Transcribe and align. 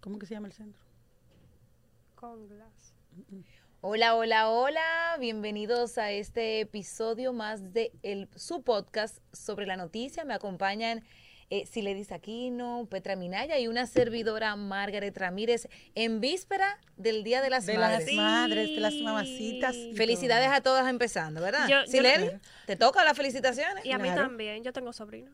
¿Cómo 0.00 0.18
que 0.18 0.26
se 0.26 0.34
llama 0.34 0.48
el 0.48 0.52
centro? 0.52 0.80
Con 2.14 2.48
glass. 2.48 2.94
Hola, 3.80 4.14
hola, 4.16 4.50
hola. 4.50 5.16
Bienvenidos 5.20 5.98
a 5.98 6.10
este 6.10 6.60
episodio 6.60 7.32
más 7.32 7.72
de 7.72 7.92
el, 8.02 8.28
su 8.36 8.62
podcast 8.62 9.18
sobre 9.32 9.66
la 9.66 9.76
noticia. 9.76 10.24
Me 10.24 10.34
acompañan 10.34 11.04
eh, 11.50 11.66
Siledis 11.66 12.12
Aquino, 12.12 12.86
Petra 12.90 13.16
Minaya 13.16 13.58
y 13.58 13.68
una 13.68 13.86
servidora 13.86 14.54
Margaret 14.56 15.16
Ramírez 15.16 15.68
en 15.94 16.20
víspera 16.20 16.78
del 16.96 17.24
Día 17.24 17.40
de 17.42 17.50
las 17.50 17.66
De 17.66 17.78
Madres. 17.78 18.06
las 18.06 18.14
madres, 18.16 18.68
de 18.68 18.80
las 18.80 18.94
mamacitas. 18.94 19.76
Felicidades 19.96 20.46
todo. 20.46 20.56
a 20.56 20.60
todas 20.60 20.88
empezando, 20.88 21.40
¿verdad? 21.40 21.68
Yo- 21.68 21.84
¿te 22.66 22.76
toca 22.76 23.04
las 23.04 23.16
felicitaciones? 23.16 23.84
Y 23.84 23.92
a 23.92 23.98
mí 23.98 24.04
Claro. 24.08 24.22
también, 24.22 24.62
yo 24.62 24.72
tengo 24.72 24.92
sobrino. 24.92 25.30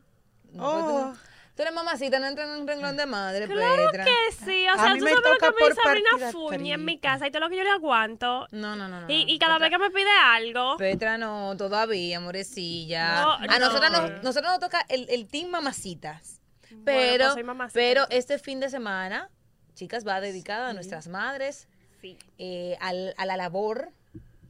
No, 0.53 0.71
pues 0.71 0.85
Oh. 0.95 1.34
Tú 1.55 1.61
eres 1.61 1.73
mamacita, 1.73 2.19
no 2.19 2.27
entras 2.27 2.49
en 2.49 2.61
un 2.61 2.67
renglón 2.67 2.97
de 2.97 3.05
madre, 3.05 3.47
Claro 3.47 3.85
Petra. 3.91 4.03
que 4.05 4.11
sí, 4.45 4.67
o 4.67 4.75
sea, 4.75 4.93
tú 4.97 5.03
me 5.03 5.09
sabes 5.09 5.15
lo 5.15 5.21
toca 5.21 5.53
que 5.53 5.63
mi 5.63 5.75
partida 5.75 6.31
fuñe 6.31 6.73
en 6.73 6.85
mi 6.85 6.99
casa 6.99 7.27
y 7.27 7.31
todo 7.31 7.41
lo 7.41 7.49
que 7.49 7.57
yo 7.57 7.63
le 7.63 7.69
aguanto. 7.71 8.47
No, 8.51 8.75
no, 8.75 8.87
no, 8.87 9.01
no. 9.01 9.09
Y, 9.09 9.25
y 9.31 9.39
cada 9.39 9.57
vez 9.57 9.69
que 9.69 9.77
me 9.77 9.89
pide 9.89 10.09
algo, 10.23 10.77
Petra 10.77 11.17
no, 11.17 11.55
todavía, 11.57 12.19
morecilla. 12.19 13.21
No, 13.21 13.31
a 13.33 13.59
nosotros 13.59 13.91
no. 13.91 14.01
nos, 14.09 14.23
nosotros 14.23 14.51
nos 14.51 14.59
toca 14.59 14.85
el, 14.89 15.07
el 15.09 15.27
team 15.27 15.49
mamacitas. 15.49 16.41
Bueno, 16.69 16.81
Pero, 16.85 17.23
pues 17.25 17.33
soy 17.33 17.43
mamacita, 17.43 17.73
pero 17.79 18.05
este 18.09 18.37
fin 18.39 18.59
de 18.59 18.69
semana, 18.69 19.29
chicas, 19.75 20.05
va 20.05 20.19
dedicada 20.19 20.69
a 20.69 20.73
nuestras 20.73 21.07
madres, 21.07 21.67
sí. 22.01 22.17
eh, 22.37 22.75
al- 22.81 23.13
a 23.17 23.25
la 23.25 23.37
labor 23.37 23.89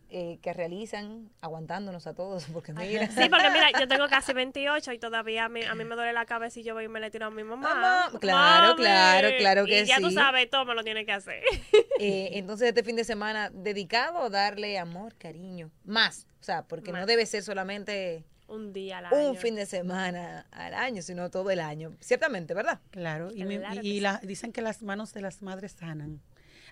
eh, 0.09 0.37
que 0.41 0.53
realizan, 0.53 1.29
aguantándonos 1.41 2.05
a 2.07 2.13
todos, 2.13 2.45
porque 2.53 2.73
mira. 2.73 3.07
Sí, 3.07 3.27
porque 3.29 3.49
mira, 3.51 3.71
yo 3.79 3.87
tengo 3.87 4.07
casi 4.07 4.33
28 4.33 4.93
y 4.93 4.99
todavía 4.99 5.45
a 5.45 5.49
mí, 5.49 5.61
a 5.63 5.73
mí 5.75 5.83
me 5.83 5.95
duele 5.95 6.13
la 6.13 6.25
cabeza 6.25 6.59
y 6.59 6.63
yo 6.63 6.73
voy 6.73 6.85
y 6.85 6.87
me 6.87 6.99
le 6.99 7.09
tiro 7.11 7.25
a 7.25 7.31
mi 7.31 7.43
mamá. 7.43 7.73
Mamá, 7.73 8.19
claro, 8.19 8.75
claro, 8.75 9.29
claro 9.37 9.65
que 9.65 9.81
y 9.81 9.85
ya 9.85 9.99
tú 9.99 10.09
sí. 10.09 10.15
sabes, 10.15 10.49
todo 10.49 10.65
me 10.65 10.75
lo 10.75 10.83
tiene 10.83 11.05
que 11.05 11.11
hacer. 11.11 11.41
Eh, 11.97 12.31
entonces, 12.37 12.67
este 12.67 12.83
fin 12.83 12.97
de 12.97 13.05
semana 13.05 13.49
dedicado 13.53 14.19
a 14.19 14.29
darle 14.29 14.77
amor, 14.77 15.15
cariño, 15.17 15.71
más. 15.85 16.27
O 16.41 16.43
sea, 16.43 16.63
porque 16.63 16.91
no 16.91 17.05
debe 17.05 17.25
ser 17.25 17.41
solamente 17.41 18.25
Un 18.47 18.73
día 18.73 18.97
al 18.97 19.05
año. 19.05 19.29
un 19.29 19.37
fin 19.37 19.55
de 19.55 19.65
semana 19.65 20.45
al 20.51 20.73
año, 20.73 21.01
sino 21.01 21.31
todo 21.31 21.51
el 21.51 21.61
año. 21.61 21.95
Ciertamente, 22.01 22.53
¿verdad? 22.53 22.81
Claro, 22.91 23.31
y, 23.33 23.45
Claro 23.45 23.75
y- 23.75 23.79
y 23.79 23.81
sí. 23.95 23.99
la- 24.01 24.19
dicen 24.23 24.51
que 24.51 24.61
las 24.61 24.81
manos 24.83 25.13
de 25.13 25.21
las 25.21 25.41
madres 25.41 25.71
sanan. 25.79 26.19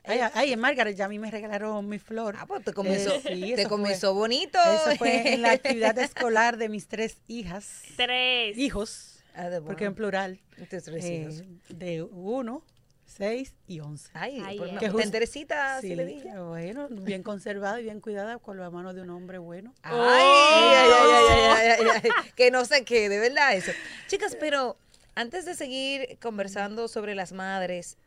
Ay, 0.05 0.19
ay, 0.33 0.51
en 0.53 0.59
Margaret 0.59 0.95
ya 0.97 1.05
a 1.05 1.07
mí 1.07 1.17
me 1.17 1.31
regalaron 1.31 1.87
mi 1.87 1.97
flor. 1.99 2.35
Ah, 2.37 2.45
pues 2.45 2.63
te 2.63 2.73
comenzó, 2.73 3.13
Eh, 3.15 3.21
sí, 3.25 3.53
te 3.55 3.65
comenzó 3.67 4.13
bonito. 4.13 4.59
Fue, 4.61 4.75
eso 4.75 4.95
fue 4.97 5.33
en 5.33 5.41
la 5.41 5.51
actividad 5.53 5.97
escolar 5.99 6.57
de 6.57 6.67
mis 6.69 6.87
tres 6.87 7.17
hijas, 7.27 7.83
Tres. 7.95 8.57
hijos, 8.57 9.19
Ah, 9.35 9.49
de 9.49 9.61
porque 9.61 9.85
en 9.85 9.95
plural, 9.95 10.39
tres 10.69 10.87
eh, 10.89 11.21
hijos. 11.21 11.43
de 11.69 12.03
uno, 12.03 12.63
seis 13.05 13.53
y 13.67 13.79
once. 13.79 14.09
Ay, 14.13 14.41
Ay, 14.45 14.57
por 14.57 14.67
eh. 14.67 14.71
una- 14.71 14.79
Que 14.79 14.85
¿te 14.87 14.91
justo- 14.91 15.05
enterecita, 15.05 15.79
Sí, 15.81 15.87
Siledilla? 15.89 16.41
bueno, 16.43 16.87
bien 16.89 17.23
conservada 17.23 17.79
y 17.79 17.83
bien 17.83 18.01
cuidada 18.01 18.37
con 18.39 18.59
la 18.59 18.69
mano 18.69 18.93
de 18.93 19.01
un 19.01 19.09
hombre 19.09 19.37
bueno. 19.37 19.73
Ay, 19.83 19.93
ay, 19.95 20.89
ay, 20.91 21.11
ay, 21.29 21.67
ay, 21.79 21.87
ay, 21.87 22.01
ay, 22.03 22.11
que 22.35 22.51
no 22.51 22.65
se 22.65 22.83
quede, 22.83 23.19
¿verdad? 23.19 23.55
Eso. 23.55 23.71
Chicas, 24.07 24.35
pero 24.39 24.75
antes 25.15 25.45
de 25.45 25.55
seguir 25.55 26.17
conversando 26.21 26.87
sobre 26.87 27.15
las 27.15 27.31
madres, 27.31 27.97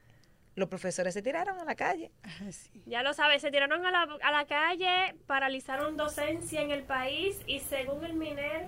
los 0.56 0.68
profesores 0.68 1.14
se 1.14 1.22
tiraron 1.22 1.58
a 1.60 1.64
la 1.64 1.74
calle. 1.76 2.10
Sí. 2.50 2.82
Ya 2.86 3.02
lo 3.02 3.12
sabes, 3.14 3.42
se 3.42 3.50
tiraron 3.50 3.84
a 3.86 3.90
la, 3.90 4.02
a 4.22 4.32
la 4.32 4.46
calle, 4.46 5.14
paralizaron 5.26 5.96
docencia 5.96 6.60
en 6.62 6.70
el 6.72 6.82
país 6.82 7.38
y 7.46 7.60
según 7.60 8.04
el 8.04 8.14
MINER, 8.14 8.66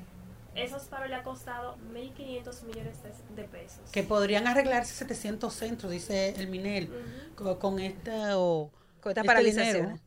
esos 0.54 0.84
paros 0.84 1.08
le 1.08 1.14
ha 1.14 1.22
costado 1.22 1.76
1.500 1.92 2.62
millones 2.64 2.96
de, 3.02 3.42
de 3.42 3.48
pesos. 3.48 3.90
Que 3.90 4.02
podrían 4.02 4.46
arreglarse 4.46 4.92
700 4.94 5.52
centros, 5.54 5.90
dice 5.90 6.30
el 6.38 6.90
co- 7.34 7.58
con, 7.58 7.78
esta 7.78 8.38
o 8.38 8.70
con 9.00 9.10
estas 9.10 9.22
este 9.22 9.26
paralizaciones. 9.26 9.74
dinero. 9.82 10.00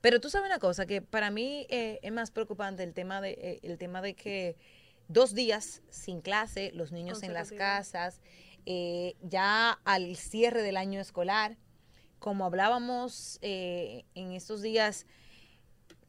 Pero 0.00 0.20
tú 0.20 0.28
sabes 0.30 0.46
una 0.48 0.58
cosa, 0.58 0.86
que 0.86 1.00
para 1.02 1.30
mí 1.30 1.66
eh, 1.70 1.98
es 2.02 2.12
más 2.12 2.30
preocupante 2.30 2.82
el 2.82 2.92
tema 2.94 3.20
de 3.20 3.30
eh, 3.30 3.60
el 3.62 3.78
tema 3.78 4.02
de 4.02 4.14
que 4.14 4.56
dos 5.08 5.34
días 5.34 5.82
sin 5.88 6.20
clase, 6.20 6.70
los 6.74 6.92
niños 6.92 7.22
en 7.22 7.32
las 7.32 7.50
casas, 7.52 8.20
eh, 8.66 9.14
ya 9.22 9.78
al 9.84 10.16
cierre 10.16 10.62
del 10.62 10.76
año 10.76 11.00
escolar, 11.00 11.56
como 12.18 12.44
hablábamos 12.44 13.38
eh, 13.40 14.04
en 14.14 14.32
estos 14.32 14.60
días, 14.60 15.06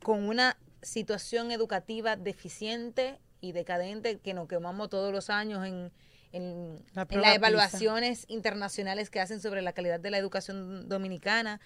con 0.01 0.27
una 0.27 0.57
situación 0.81 1.51
educativa 1.51 2.15
deficiente 2.15 3.19
y 3.41 3.51
decadente 3.51 4.17
que 4.19 4.33
nos 4.33 4.47
quemamos 4.47 4.89
todos 4.89 5.11
los 5.11 5.29
años 5.29 5.67
en, 5.67 5.91
en, 6.31 6.83
La 6.93 7.03
en 7.03 7.07
prueba 7.07 7.27
las 7.27 7.35
evaluaciones 7.35 8.25
internacionales 8.27 9.11
que 9.11 9.19
hacen 9.19 9.39
sobre 9.39 9.61
la 9.61 9.73
calidad 9.73 9.99
de 9.99 10.09
la 10.09 10.17
educación 10.17 10.89
dominicana. 10.89 11.61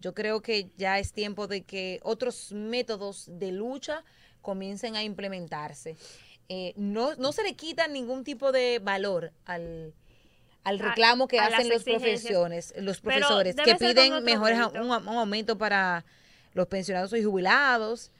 Yo 0.00 0.12
creo 0.12 0.42
que 0.42 0.70
ya 0.76 0.98
es 0.98 1.12
tiempo 1.12 1.46
de 1.46 1.62
que 1.62 2.00
otros 2.02 2.52
métodos 2.52 3.30
de 3.32 3.52
lucha 3.52 4.04
comiencen 4.42 4.96
a 4.96 5.02
implementarse. 5.02 5.96
Eh, 6.50 6.74
no, 6.76 7.14
no 7.14 7.32
se 7.32 7.42
le 7.42 7.56
quita 7.56 7.88
ningún 7.88 8.24
tipo 8.24 8.52
de 8.52 8.78
valor 8.80 9.32
al, 9.46 9.94
al 10.64 10.78
reclamo 10.78 11.28
que 11.28 11.38
a 11.38 11.46
hacen 11.46 11.68
los 11.68 11.84
profesores, 11.84 12.74
los 12.78 13.00
profesores 13.00 13.54
que 13.56 13.74
piden 13.76 14.24
mejores 14.24 14.58
un, 14.74 14.90
un 14.90 15.08
aumento 15.08 15.56
para 15.58 16.04
los 16.54 16.66
pensionados 16.66 17.12
y 17.14 17.22
jubilados. 17.22 18.10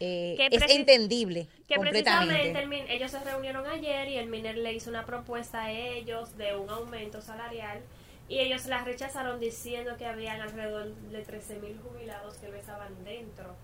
Eh, 0.00 0.34
Que 0.36 0.56
es 0.56 0.74
entendible 0.74 1.46
Que 1.68 1.78
precisamente 1.78 2.58
el 2.58 2.72
ellos 2.72 3.12
se 3.12 3.20
reunieron 3.20 3.64
ayer 3.64 4.08
y 4.08 4.16
el 4.16 4.26
MINER 4.26 4.58
le 4.58 4.72
hizo 4.72 4.90
una 4.90 5.06
propuesta 5.06 5.62
a 5.62 5.70
ellos 5.70 6.36
de 6.36 6.56
un 6.56 6.68
aumento 6.68 7.22
salarial 7.22 7.80
y 8.28 8.40
ellos 8.40 8.66
la 8.66 8.82
rechazaron 8.82 9.38
diciendo 9.38 9.96
que 9.96 10.06
habían 10.06 10.40
alrededor 10.40 10.92
de 10.94 11.22
13 11.22 11.60
mil 11.60 11.78
jubilados 11.78 12.34
que 12.38 12.48
no 12.48 12.56
estaban 12.56 12.92
dentro 13.04 13.54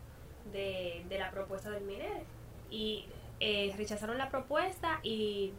de, 0.52 1.02
de 1.08 1.18
la 1.18 1.30
propuesta 1.30 1.70
del 1.70 1.82
MINER. 1.82 2.22
Y 2.70 3.06
eh, 3.40 3.72
rechazaron 3.76 4.18
la 4.18 4.28
propuesta 4.28 5.00
y 5.02 5.52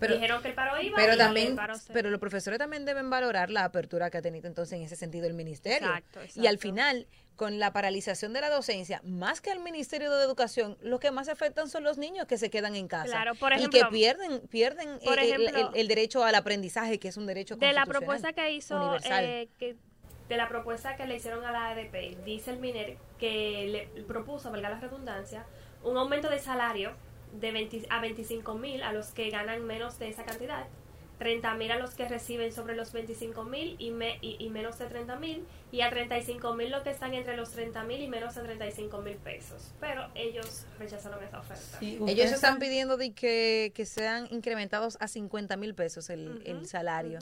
Pero- 0.00 0.14
dijeron 0.14 0.42
que 0.42 0.48
el 0.48 0.54
paro 0.54 0.80
iba 0.80 0.96
Pero 0.96 1.14
y 1.14 1.18
también, 1.18 1.56
se- 1.78 1.92
pero 1.92 2.10
los 2.10 2.18
profesores 2.18 2.58
también 2.58 2.84
deben 2.84 3.10
valorar 3.10 3.50
la 3.50 3.64
apertura 3.64 4.10
que 4.10 4.18
ha 4.18 4.22
tenido 4.22 4.48
entonces 4.48 4.72
en 4.78 4.82
ese 4.82 4.96
sentido 4.96 5.26
el 5.26 5.34
ministerio. 5.34 5.88
Exacto, 5.88 6.20
Y 6.40 6.46
al 6.46 6.58
final, 6.58 7.06
con 7.36 7.58
la 7.58 7.72
paralización 7.72 8.32
de 8.32 8.40
la 8.40 8.50
docencia, 8.50 9.00
más 9.04 9.40
que 9.40 9.50
al 9.50 9.60
Ministerio 9.60 10.10
de 10.10 10.24
Educación, 10.24 10.76
lo 10.82 10.98
que 11.00 11.10
más 11.10 11.28
afectan 11.28 11.68
son 11.68 11.84
los 11.84 11.98
niños 11.98 12.26
que 12.26 12.36
se 12.38 12.50
quedan 12.50 12.74
en 12.76 12.88
casa. 12.88 13.06
Claro, 13.12 13.34
por 13.34 13.52
y 13.52 13.68
que 13.68 13.84
pierden, 13.90 14.40
pierden 14.48 14.98
por 15.04 15.18
eh, 15.18 15.32
el, 15.34 15.42
ejemplo, 15.42 15.70
el- 15.74 15.80
el 15.80 15.88
derecho 15.88 16.24
al 16.24 16.34
aprendizaje, 16.34 16.98
que 16.98 17.08
es 17.08 17.16
un 17.16 17.26
derecho 17.26 17.56
de 17.56 17.72
la 17.72 17.86
propuesta 17.86 18.32
que 18.32 18.50
hizo 18.52 18.96
eh, 19.04 19.48
que 19.58 19.76
de 20.28 20.36
la 20.36 20.48
propuesta 20.48 20.96
que 20.96 21.06
le 21.06 21.16
hicieron 21.16 21.44
a 21.44 21.50
la 21.50 21.70
ADP 21.70 22.16
dice 22.24 22.52
el 22.52 22.58
MINER 22.58 22.96
que 23.18 23.88
le 23.94 24.02
propuso 24.04 24.50
valga 24.52 24.70
la 24.70 24.78
redundancia 24.78 25.44
un 25.82 25.96
aumento 25.96 26.30
de 26.30 26.38
salario 26.38 26.92
de 27.32 27.52
20 27.52 27.86
a 27.90 28.00
25 28.00 28.54
mil 28.54 28.82
a 28.82 28.92
los 28.92 29.08
que 29.08 29.30
ganan 29.30 29.64
menos 29.66 29.98
de 29.98 30.08
esa 30.08 30.24
cantidad 30.24 30.66
30 31.18 31.54
mil 31.56 31.70
a 31.70 31.76
los 31.78 31.94
que 31.94 32.08
reciben 32.08 32.50
sobre 32.50 32.74
los 32.74 32.92
25 32.92 33.44
mil 33.44 33.76
y, 33.78 33.90
me- 33.90 34.16
y, 34.22 34.36
y 34.42 34.48
menos 34.48 34.78
de 34.78 34.86
30 34.86 35.16
mil 35.16 35.44
y 35.70 35.82
a 35.82 35.90
35 35.90 36.54
mil 36.54 36.70
los 36.70 36.82
que 36.82 36.88
están 36.90 37.12
entre 37.12 37.36
los 37.36 37.50
30 37.50 37.84
mil 37.84 38.02
y 38.02 38.08
menos 38.08 38.34
de 38.34 38.42
35 38.42 39.02
mil 39.02 39.16
pesos 39.16 39.70
pero 39.80 40.06
ellos 40.14 40.64
rechazaron 40.78 41.22
esa 41.22 41.40
oferta 41.40 41.78
Sí, 41.78 41.98
Ellos 42.08 42.32
están 42.32 42.58
pidiendo 42.58 42.96
de 42.96 43.12
que, 43.12 43.70
que 43.74 43.84
sean 43.84 44.28
incrementados 44.30 44.96
a 44.98 45.08
50 45.08 45.56
mil 45.58 45.74
pesos 45.74 46.08
el, 46.08 46.42
el 46.46 46.66
salario. 46.66 47.18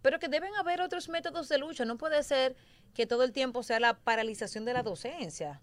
Pero 0.00 0.20
que 0.20 0.28
deben 0.28 0.54
haber 0.54 0.80
otros 0.80 1.08
métodos 1.10 1.48
de 1.48 1.58
lucha. 1.58 1.84
No 1.84 1.98
puede 1.98 2.22
ser 2.22 2.54
que 2.94 3.04
todo 3.06 3.22
el 3.24 3.32
tiempo 3.32 3.62
sea 3.64 3.80
la 3.80 3.98
paralización 3.98 4.64
de 4.64 4.72
la 4.72 4.82
docencia. 4.82 5.60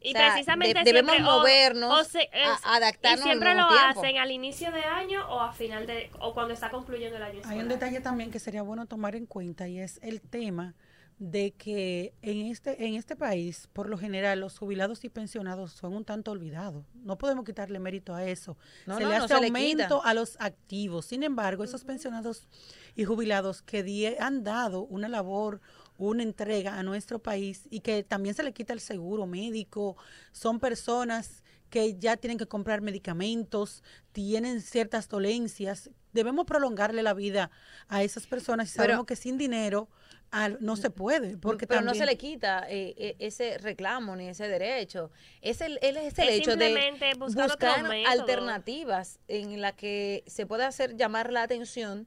Y 0.00 0.10
O 0.10 0.12
sea, 0.12 0.30
precisamente 0.32 0.78
de- 0.78 0.84
debemos 0.84 1.12
siempre, 1.12 1.32
o- 1.32 1.38
movernos, 1.38 2.00
o 2.00 2.04
se- 2.04 2.30
a- 2.32 2.54
es- 2.54 2.60
adaptarnos 2.64 3.20
Y 3.20 3.22
siempre 3.24 3.48
al 3.50 3.56
lo 3.58 3.68
tiempo. 3.68 4.00
hacen 4.00 4.18
al 4.18 4.30
inicio 4.30 4.70
de 4.70 4.82
año 4.84 5.26
o 5.28 5.40
a 5.40 5.52
final 5.52 5.86
de 5.86 6.10
o 6.20 6.34
cuando 6.34 6.54
está 6.54 6.70
concluyendo 6.70 7.16
el 7.16 7.22
año 7.22 7.40
Hay 7.44 7.58
un 7.58 7.68
detalle 7.68 8.00
también 8.00 8.30
que 8.30 8.38
sería 8.38 8.62
bueno 8.62 8.86
tomar 8.86 9.16
en 9.16 9.26
cuenta 9.26 9.66
y 9.68 9.78
es 9.80 9.98
el 10.02 10.20
tema 10.20 10.74
de 11.18 11.50
que 11.50 12.14
en 12.22 12.46
este 12.46 12.86
en 12.86 12.94
este 12.94 13.16
país, 13.16 13.68
por 13.72 13.88
lo 13.88 13.98
general, 13.98 14.38
los 14.38 14.56
jubilados 14.56 15.02
y 15.02 15.08
pensionados 15.08 15.72
son 15.72 15.94
un 15.96 16.04
tanto 16.04 16.30
olvidados. 16.30 16.84
No 16.94 17.18
podemos 17.18 17.44
quitarle 17.44 17.80
mérito 17.80 18.14
a 18.14 18.24
eso. 18.24 18.56
No, 18.86 18.98
se 18.98 19.02
no, 19.02 19.08
le 19.08 19.18
no 19.18 19.24
hace 19.24 19.34
se 19.34 19.40
le 19.40 19.46
aumento 19.48 20.04
a 20.04 20.14
los 20.14 20.36
activos. 20.38 21.06
Sin 21.06 21.24
embargo, 21.24 21.64
esos 21.64 21.82
pensionados 21.82 22.46
y 22.94 23.02
jubilados 23.04 23.62
que 23.62 23.82
die- 23.82 24.16
han 24.20 24.44
dado 24.44 24.82
una 24.82 25.08
labor, 25.08 25.60
una 25.98 26.22
entrega 26.22 26.78
a 26.78 26.82
nuestro 26.82 27.18
país 27.18 27.66
y 27.70 27.80
que 27.80 28.02
también 28.04 28.34
se 28.34 28.42
le 28.42 28.52
quita 28.52 28.72
el 28.72 28.80
seguro 28.80 29.26
médico, 29.26 29.96
son 30.32 30.58
personas 30.60 31.42
que 31.70 31.98
ya 31.98 32.16
tienen 32.16 32.38
que 32.38 32.46
comprar 32.46 32.80
medicamentos, 32.80 33.82
tienen 34.12 34.62
ciertas 34.62 35.08
dolencias. 35.08 35.90
Debemos 36.14 36.46
prolongarle 36.46 37.02
la 37.02 37.12
vida 37.12 37.50
a 37.88 38.02
esas 38.02 38.26
personas 38.26 38.70
y 38.70 38.72
Pero- 38.76 38.84
sabemos 38.84 39.06
que 39.06 39.16
sin 39.16 39.36
dinero 39.36 39.88
al- 40.30 40.56
no 40.60 40.76
se 40.76 40.88
puede. 40.90 41.36
Porque 41.36 41.66
pero 41.66 41.80
no 41.80 41.88
también- 41.88 42.02
se 42.04 42.10
le 42.10 42.16
quita 42.16 42.64
eh, 42.70 42.94
eh, 42.96 43.16
ese 43.18 43.58
reclamo 43.58 44.14
ni 44.16 44.28
ese 44.28 44.48
derecho. 44.48 45.10
Es 45.42 45.60
el, 45.60 45.78
es 45.82 45.90
el 45.90 45.96
Es 45.96 46.18
hecho 46.18 46.56
de 46.56 46.66
simplemente 46.68 47.12
buscar 47.18 47.84
alternativas 48.06 49.20
en 49.28 49.60
la 49.60 49.72
que 49.74 50.24
se 50.26 50.46
pueda 50.46 50.66
hacer 50.68 50.96
llamar 50.96 51.32
la 51.32 51.42
atención 51.42 52.06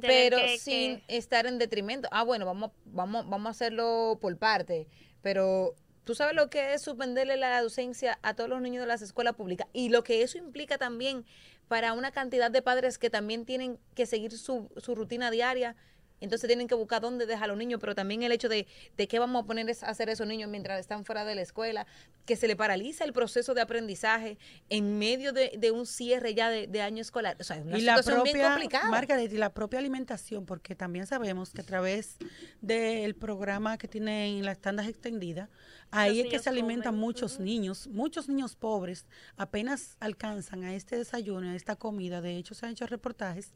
pero 0.00 0.38
sin 0.58 1.02
estar 1.08 1.46
en 1.46 1.58
detrimento. 1.58 2.08
Ah, 2.10 2.24
bueno, 2.24 2.46
vamos, 2.46 2.70
vamos, 2.84 3.28
vamos 3.28 3.46
a 3.46 3.50
hacerlo 3.50 4.18
por 4.20 4.36
parte, 4.36 4.88
pero 5.22 5.74
tú 6.04 6.14
sabes 6.14 6.34
lo 6.34 6.50
que 6.50 6.74
es 6.74 6.82
suspenderle 6.82 7.36
la 7.36 7.60
docencia 7.62 8.18
a 8.22 8.34
todos 8.34 8.50
los 8.50 8.60
niños 8.60 8.82
de 8.82 8.86
las 8.86 9.02
escuelas 9.02 9.34
públicas 9.34 9.68
y 9.72 9.88
lo 9.88 10.02
que 10.02 10.22
eso 10.22 10.38
implica 10.38 10.78
también 10.78 11.24
para 11.68 11.92
una 11.92 12.10
cantidad 12.10 12.50
de 12.50 12.62
padres 12.62 12.98
que 12.98 13.10
también 13.10 13.44
tienen 13.44 13.78
que 13.94 14.06
seguir 14.06 14.32
su, 14.32 14.68
su 14.76 14.94
rutina 14.94 15.30
diaria 15.30 15.76
entonces 16.20 16.46
tienen 16.46 16.68
que 16.68 16.74
buscar 16.74 17.00
dónde 17.00 17.26
dejar 17.26 17.44
a 17.44 17.48
los 17.48 17.56
niños, 17.56 17.80
pero 17.80 17.94
también 17.94 18.22
el 18.22 18.32
hecho 18.32 18.48
de, 18.48 18.66
de 18.96 19.08
qué 19.08 19.18
vamos 19.18 19.44
a 19.44 19.46
poner 19.46 19.68
a 19.68 19.86
hacer 19.86 20.08
esos 20.08 20.26
niños 20.26 20.50
mientras 20.50 20.80
están 20.80 21.04
fuera 21.04 21.24
de 21.24 21.34
la 21.34 21.42
escuela, 21.42 21.86
que 22.26 22.36
se 22.36 22.46
le 22.46 22.56
paraliza 22.56 23.04
el 23.04 23.12
proceso 23.12 23.54
de 23.54 23.60
aprendizaje 23.60 24.38
en 24.68 24.98
medio 24.98 25.32
de, 25.32 25.70
un 25.70 25.86
cierre 25.86 26.34
ya 26.34 26.48
de, 26.50 26.82
año 26.82 27.00
escolar. 27.02 27.36
O 27.40 27.44
sea, 27.44 27.56
es 27.56 27.64
una 27.64 27.76
y 27.76 27.80
situación 27.80 28.14
la 28.14 28.22
propia, 28.22 28.32
bien 28.32 28.46
complicada. 28.46 28.90
Margaret, 28.90 29.32
y 29.32 29.36
la 29.36 29.52
propia 29.52 29.78
alimentación, 29.78 30.46
porque 30.46 30.74
también 30.74 31.06
sabemos 31.06 31.50
que 31.50 31.62
a 31.62 31.64
través 31.64 32.16
del 32.60 33.14
programa 33.14 33.78
que 33.78 33.88
tienen 33.88 34.44
las 34.44 34.58
tandas 34.58 34.88
extendidas, 34.88 35.48
ahí 35.90 36.20
es 36.20 36.28
que 36.28 36.38
se 36.38 36.48
alimentan 36.48 36.96
muchos 36.96 37.40
niños, 37.40 37.88
muchos 37.88 38.28
niños 38.28 38.54
pobres 38.54 39.06
apenas 39.36 39.96
alcanzan 40.00 40.64
a 40.64 40.74
este 40.74 40.96
desayuno, 40.96 41.50
a 41.50 41.56
esta 41.56 41.76
comida. 41.76 42.20
De 42.20 42.36
hecho, 42.36 42.54
se 42.54 42.66
han 42.66 42.72
hecho 42.72 42.86
reportajes 42.86 43.52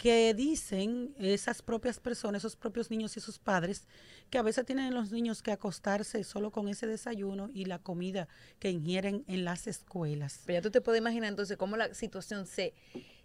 que 0.00 0.32
dicen 0.32 1.14
esas 1.18 1.60
propias 1.60 2.00
personas, 2.00 2.40
esos 2.40 2.56
propios 2.56 2.90
niños 2.90 3.18
y 3.18 3.20
sus 3.20 3.38
padres, 3.38 3.86
que 4.30 4.38
a 4.38 4.42
veces 4.42 4.64
tienen 4.64 4.94
los 4.94 5.12
niños 5.12 5.42
que 5.42 5.52
acostarse 5.52 6.24
solo 6.24 6.50
con 6.50 6.68
ese 6.68 6.86
desayuno 6.86 7.50
y 7.52 7.66
la 7.66 7.80
comida 7.80 8.26
que 8.58 8.70
ingieren 8.70 9.24
en 9.28 9.44
las 9.44 9.66
escuelas. 9.66 10.40
Pero 10.46 10.60
ya 10.60 10.62
tú 10.62 10.70
te 10.70 10.80
puedes 10.80 11.02
imaginar 11.02 11.28
entonces 11.28 11.58
cómo 11.58 11.76
la 11.76 11.92
situación 11.92 12.46
se, 12.46 12.72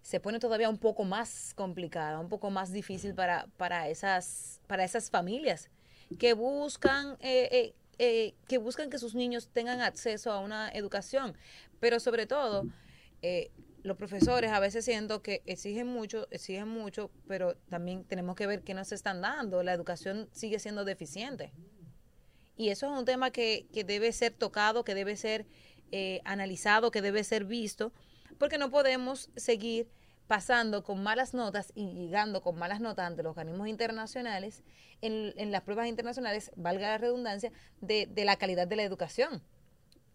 se 0.01 0.19
pone 0.19 0.38
todavía 0.38 0.68
un 0.68 0.77
poco 0.77 1.06
más 1.06 1.54
complicada, 1.56 2.19
un 2.19 2.27
poco 2.27 2.50
más 2.50 2.74
difícil 2.74 3.16
para, 3.16 3.48
para, 3.56 3.88
esas, 3.88 4.60
para 4.68 4.83
esas 4.83 5.10
familias 5.10 5.69
que 6.19 6.33
buscan, 6.33 7.16
eh, 7.22 7.48
eh, 7.54 7.75
eh, 8.00 8.33
que 8.50 8.57
buscan 8.57 8.89
que 8.89 9.00
sus 9.00 9.16
niños 9.16 9.48
tengan 9.48 9.80
acceso 9.80 10.30
a 10.30 10.42
una 10.42 10.68
educación, 10.72 11.38
pero 11.80 12.01
sobre 12.01 12.27
todo 12.27 12.66
los 13.85 13.97
profesores 13.97 14.51
a 14.51 14.59
veces 14.59 14.83
siento 14.83 15.21
que 15.21 15.43
exigen 15.45 15.85
mucho, 15.85 16.27
exigen 16.31 16.67
mucho, 16.67 17.11
pero 17.27 17.55
también 17.69 18.03
tenemos 18.03 18.35
que 18.35 18.47
ver 18.47 18.63
qué 18.63 18.73
nos 18.73 18.91
están 18.91 19.21
dando. 19.21 19.61
La 19.61 19.73
educación 19.73 20.27
sigue 20.31 20.57
siendo 20.57 20.85
deficiente. 20.85 21.53
Y 22.57 22.69
eso 22.69 22.91
es 22.91 22.99
un 22.99 23.05
tema 23.05 23.29
que, 23.29 23.67
que 23.71 23.83
debe 23.83 24.11
ser 24.11 24.33
tocado, 24.33 24.83
que 24.83 24.95
debe 24.95 25.15
ser 25.15 25.45
eh, 25.91 26.19
analizado, 26.25 26.89
que 26.89 27.03
debe 27.03 27.23
ser 27.23 27.45
visto, 27.45 27.93
porque 28.39 28.57
no 28.57 28.71
podemos 28.71 29.29
seguir 29.35 29.88
pasando 30.25 30.83
con 30.83 31.03
malas 31.03 31.35
notas 31.35 31.71
y 31.75 31.93
llegando 31.93 32.41
con 32.41 32.57
malas 32.57 32.79
notas 32.79 33.05
ante 33.05 33.21
los 33.21 33.38
organismos 33.38 33.67
internacionales, 33.67 34.63
en, 35.01 35.31
en 35.38 35.51
las 35.51 35.61
pruebas 35.61 35.88
internacionales, 35.88 36.51
valga 36.55 36.89
la 36.89 36.97
redundancia, 36.97 37.51
de, 37.81 38.07
de 38.07 38.25
la 38.25 38.35
calidad 38.38 38.67
de 38.67 38.77
la 38.77 38.83
educación. 38.83 39.43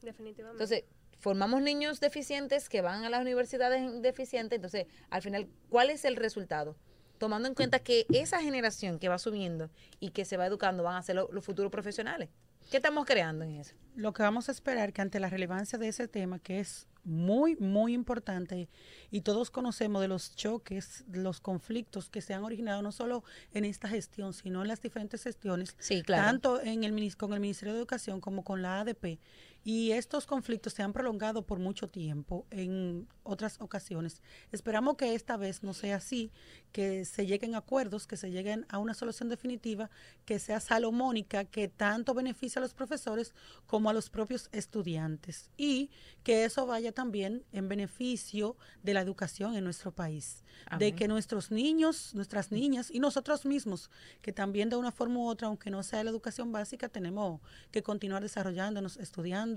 Definitivamente. 0.03 0.65
Entonces, 0.65 0.85
formamos 1.21 1.63
niños 1.63 2.01
deficientes 2.01 2.69
que 2.69 2.81
van 2.81 3.05
a 3.05 3.11
las 3.11 3.21
universidades 3.21 4.03
deficientes, 4.03 4.57
entonces, 4.57 4.87
al 5.11 5.23
final, 5.23 5.49
¿cuál 5.69 5.91
es 5.91 6.05
el 6.05 6.17
resultado? 6.17 6.77
Tomando 7.19 7.47
en 7.47 7.55
cuenta 7.55 7.79
que 7.79 8.07
esa 8.09 8.41
generación 8.41 8.99
que 8.99 9.11
va 9.11 9.19
subiendo 9.19 9.71
y 10.01 10.11
que 10.11 10.25
se 10.25 10.39
va 10.39 10.47
educando 10.47 10.83
van 10.83 10.97
a 10.97 11.03
ser 11.03 11.17
los 11.17 11.45
futuros 11.45 11.71
profesionales. 11.71 12.31
¿Qué 12.71 12.79
estamos 12.79 13.05
creando 13.05 13.45
en 13.45 13.57
eso? 13.57 13.75
Lo 13.95 14.13
que 14.13 14.23
vamos 14.23 14.49
a 14.49 14.53
esperar 14.53 14.93
que 14.93 15.03
ante 15.03 15.21
la 15.21 15.29
relevancia 15.29 15.79
de 15.79 15.89
ese 15.89 16.09
tema, 16.09 16.39
que 16.39 16.61
es 16.61 16.87
muy, 17.05 17.57
muy 17.57 17.95
importante 17.95 18.69
y 19.11 19.23
todos 19.23 19.51
conocemos 19.51 20.03
de 20.03 20.09
los 20.09 20.37
choques, 20.37 21.05
los 21.11 21.41
conflictos 21.41 22.11
que 22.11 22.21
se 22.21 22.35
han 22.35 22.45
originado 22.45 22.83
no 22.83 22.93
solo 22.93 23.25
en 23.53 23.65
esta 23.65 23.89
gestión, 23.89 24.33
sino 24.33 24.63
en 24.63 24.69
las 24.69 24.81
diferentes 24.81 25.23
gestiones, 25.23 25.77
tanto 26.07 26.61
en 26.61 26.85
el, 26.85 27.17
con 27.17 27.33
el 27.33 27.41
Ministerio 27.41 27.75
de 27.75 27.81
Educación 27.81 28.21
como 28.21 28.45
con 28.45 28.63
la 28.63 28.81
ADP, 28.81 29.19
y 29.63 29.93
estos 29.93 30.27
conflictos 30.27 30.73
se 30.73 30.83
han 30.83 30.93
prolongado 30.93 31.43
por 31.43 31.59
mucho 31.59 31.89
tiempo 31.89 32.47
en 32.51 33.09
otras 33.23 33.61
ocasiones. 33.61 34.23
Esperamos 34.53 34.97
que 34.97 35.15
esta 35.15 35.37
vez 35.37 35.63
no 35.63 35.75
sea 35.75 35.97
así, 35.97 36.33
que 36.73 37.05
se 37.05 37.27
lleguen 37.27 37.55
a 37.55 37.59
acuerdos, 37.59 38.07
que 38.07 38.17
se 38.17 38.31
lleguen 38.31 38.67
a 38.69 38.79
una 38.79 38.95
solución 38.95 39.29
definitiva, 39.29 39.91
que 40.25 40.39
sea 40.39 40.61
salomónica, 40.61 41.45
que 41.45 41.69
tanto 41.69 42.15
beneficie 42.15 42.59
a 42.59 42.63
los 42.63 42.75
profesores 42.75 43.35
como 43.67 43.91
a 43.91 43.93
los 43.93 44.09
propios 44.09 44.49
estudiantes. 44.53 45.51
Y 45.57 45.91
que 46.23 46.45
eso 46.45 46.67
vaya 46.67 46.93
también 46.93 47.45
en 47.53 47.69
beneficio 47.69 48.57
de 48.83 48.95
la 48.95 49.01
educación 49.01 49.55
en 49.57 49.65
nuestro 49.65 49.93
país, 49.93 50.45
de 50.79 50.95
que 50.95 51.09
nuestros 51.09 51.51
niños, 51.51 52.15
nuestras 52.15 52.51
niñas 52.51 52.91
y 52.91 53.01
nosotros 53.01 53.45
mismos, 53.45 53.91
que 54.23 54.33
también 54.33 54.69
de 54.71 54.77
una 54.77 54.93
forma 54.93 55.21
u 55.21 55.29
otra, 55.29 55.49
aunque 55.49 55.71
no 55.71 55.83
sea 55.83 56.05
la 56.05 56.11
educación 56.11 56.51
básica, 56.53 56.89
tenemos 56.89 57.41
que 57.71 57.83
continuar 57.83 58.23
desarrollándonos, 58.23 58.97
estudiando, 58.97 59.50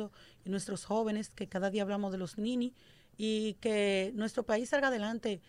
y 0.46 0.50
nuestros 0.50 0.86
jóvenes, 0.86 1.30
que 1.30 1.48
cada 1.48 1.70
día 1.70 1.84
hablamos 1.84 2.12
de 2.12 2.18
los 2.18 2.38
nini, 2.38 2.74
y 3.18 3.54
que 3.56 4.12
nuestro 4.16 4.44
país 4.44 4.70
salga 4.70 4.88
adelante 4.88 5.42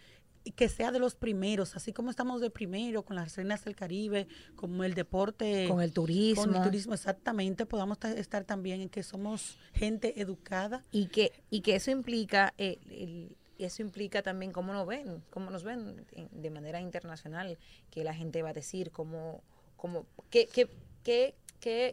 y 0.44 0.52
que 0.52 0.68
sea 0.68 0.92
de 0.92 0.98
los 0.98 1.14
primeros, 1.14 1.74
así 1.74 1.92
como 1.92 2.10
estamos 2.10 2.42
de 2.42 2.50
primero 2.50 3.02
con 3.02 3.16
las 3.16 3.34
reinas 3.34 3.64
del 3.64 3.74
Caribe, 3.74 4.28
como 4.56 4.84
el 4.84 4.94
deporte, 4.94 5.66
con 5.68 5.80
el 5.80 5.92
turismo, 5.92 6.44
con 6.44 6.54
el 6.54 6.62
turismo. 6.62 6.92
exactamente, 6.92 7.64
podamos 7.64 7.98
estar 8.04 8.44
también 8.44 8.82
en 8.82 8.90
que 8.90 9.02
somos 9.02 9.56
gente 9.72 10.20
educada. 10.20 10.84
Y 10.92 11.06
que 11.06 11.32
y 11.50 11.62
que 11.62 11.76
eso 11.76 11.90
implica 11.90 12.52
eh, 12.58 13.34
eso 13.58 13.82
implica 13.82 14.22
también 14.22 14.52
cómo 14.52 14.74
nos 14.74 14.86
ven, 14.86 15.24
cómo 15.30 15.50
nos 15.50 15.64
ven 15.64 16.04
de 16.30 16.50
manera 16.50 16.80
internacional, 16.80 17.56
que 17.90 18.04
la 18.04 18.14
gente 18.14 18.42
va 18.42 18.50
a 18.50 18.54
decir 18.54 18.90
cómo 18.90 19.42
cómo 19.76 20.06
qué 20.28 20.46
qué 20.46 20.68
qué, 21.02 21.34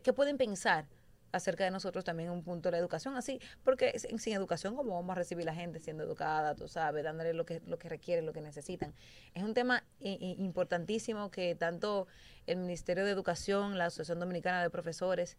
qué 0.04 0.14
pueden 0.14 0.38
pensar 0.38 0.86
acerca 1.32 1.64
de 1.64 1.72
nosotros 1.72 2.04
también 2.04 2.30
un 2.30 2.44
punto 2.44 2.68
de 2.70 2.74
la 2.74 2.78
educación, 2.78 3.16
así, 3.16 3.40
porque 3.64 3.98
sin, 4.00 4.34
educación, 4.34 4.76
¿cómo 4.76 4.96
vamos 4.96 5.12
a 5.12 5.16
recibir 5.16 5.48
a 5.50 5.54
la 5.54 5.56
gente 5.56 5.80
siendo 5.80 6.04
educada, 6.04 6.56
tú 6.56 6.68
sabes, 6.68 7.04
dándole 7.04 7.34
lo 7.34 7.46
que, 7.46 7.62
lo 7.66 7.78
que 7.78 7.90
requieren, 7.90 8.26
lo 8.26 8.34
que 8.34 8.42
necesitan? 8.42 8.94
Es 9.34 9.44
un 9.44 9.54
tema 9.54 9.84
importantísimo 10.00 11.32
que 11.32 11.56
tanto 11.56 12.08
el 12.48 12.58
Ministerio 12.58 13.06
de 13.06 13.12
Educación, 13.12 13.78
la 13.78 13.86
Asociación 13.86 14.20
Dominicana 14.20 14.62
de 14.62 14.70
Profesores 14.70 15.38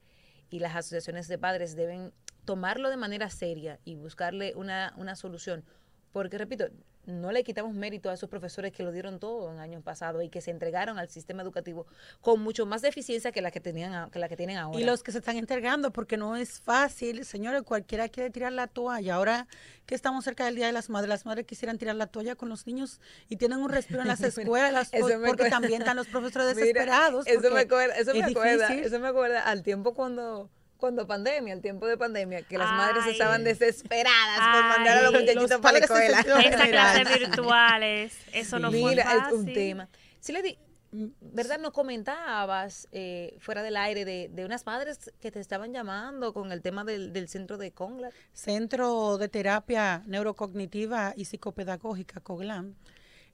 y 0.51 0.59
las 0.59 0.77
asociaciones 0.77 1.29
de 1.29 1.39
padres 1.39 1.77
deben 1.77 2.13
tomarlo 2.45 2.91
de 2.91 2.97
manera 2.97 3.31
seria 3.31 3.79
y 3.85 3.97
buscarle 3.97 4.55
una, 4.57 4.93
una 4.97 5.17
solución. 5.17 5.65
Porque, 6.13 6.37
repito, 6.37 6.67
no 7.05 7.33
le 7.33 7.43
quitamos 7.43 7.75
mérito 7.75 8.11
a 8.11 8.15
esos 8.15 8.29
profesores 8.29 8.73
que 8.73 8.83
lo 8.83 8.93
dieron 8.93 9.19
todo 9.19 9.53
en 9.53 9.59
años 9.59 9.83
pasados 9.83 10.23
y 10.23 10.29
que 10.29 10.41
se 10.41 10.51
entregaron 10.51 10.99
al 10.99 11.09
sistema 11.09 11.43
educativo 11.43 11.87
con 12.21 12.41
mucho 12.41 12.65
más 12.65 12.83
deficiencia 12.83 13.33
que 13.33 13.43
la 13.43 13.51
que 13.51 13.61
tenían 13.61 14.11
que 14.11 14.19
la 14.19 14.29
que 14.29 14.37
tienen 14.37 14.57
ahora. 14.57 14.81
Y 14.81 14.85
los 14.85 15.03
que 15.03 15.11
se 15.11 15.19
están 15.19 15.37
entregando 15.37 15.93
porque 15.93 16.17
no 16.17 16.37
es 16.37 16.61
fácil, 16.61 17.25
señores, 17.25 17.63
cualquiera 17.63 18.09
quiere 18.09 18.31
tirar 18.31 18.53
la 18.53 18.69
toalla. 18.69 19.17
Ahora 19.17 19.49
que 19.87 19.95
estamos 19.95 20.25
cerca 20.25 20.45
del 20.45 20.55
Día 20.55 20.67
de 20.67 20.73
las 20.73 20.91
Madres, 20.91 21.09
las 21.09 21.27
madres 21.27 21.47
quisieran 21.47 21.79
tirar 21.79 21.97
la 21.97 22.07
toalla 22.07 22.37
con 22.37 22.49
los 22.49 22.67
niños 22.67 23.01
y 23.29 23.37
tienen 23.37 23.59
un 23.59 23.69
respiro 23.69 24.03
en 24.03 24.09
las 24.09 24.21
escuelas 24.23 24.91
porque 25.27 25.51
también 25.51 25.83
están 25.83 25.97
los 25.97 26.07
profesores 26.07 26.47
desesperados. 26.55 27.27
eso 27.27 27.51
me 27.51 27.61
acuerda, 27.61 27.97
eso 27.97 28.15
me 28.15 28.25
acuerda, 28.25 28.75
eso 28.75 29.01
me 29.01 29.09
acuerda 29.09 29.43
al 29.43 29.63
tiempo 29.63 29.95
cuando 29.95 30.51
cuando 30.83 31.07
pandemia, 31.07 31.55
el 31.55 31.63
tiempo 31.63 31.87
de 31.87 31.97
pandemia, 31.97 32.43
que 32.43 32.59
las 32.59 32.69
madres 32.73 33.07
estaban 33.07 33.45
desesperadas 33.45 34.37
por 34.37 34.65
mandar 34.65 34.99
a 34.99 35.03
los 35.03 35.13
muchachitos 35.13 35.61
para 35.61 35.79
la 35.79 35.85
escuela. 35.85 36.21
Esas 36.21 36.69
clases 36.71 37.19
virtuales, 37.21 38.19
eso 38.33 38.59
no 38.59 38.73
fue 38.73 38.97
fácil. 38.97 39.23
es 39.29 39.33
un 39.33 39.53
tema. 39.53 39.89
Sí, 40.19 40.33
le 40.33 40.43
di, 40.43 40.59
¿verdad? 40.91 41.61
No 41.61 41.73
comentabas 41.73 42.89
eh, 42.91 43.37
fuera 43.39 43.63
del 43.63 43.77
aire 43.77 44.05
de, 44.05 44.29
de, 44.29 44.45
unas 44.45 44.67
madres 44.67 45.13
que 45.21 45.31
te 45.31 45.39
estaban 45.39 45.73
llamando 45.73 46.35
con 46.35 46.51
el 46.51 46.63
tema 46.63 46.83
del, 46.83 47.13
del 47.13 47.29
centro 47.29 47.59
de 47.59 47.71
CONGLAD. 47.71 48.11
Centro 48.33 49.19
de 49.19 49.29
Terapia 49.29 50.03
Neurocognitiva 50.07 51.13
y 51.17 51.27
Psicopedagógica, 51.27 52.19
COGLAM. 52.19 52.75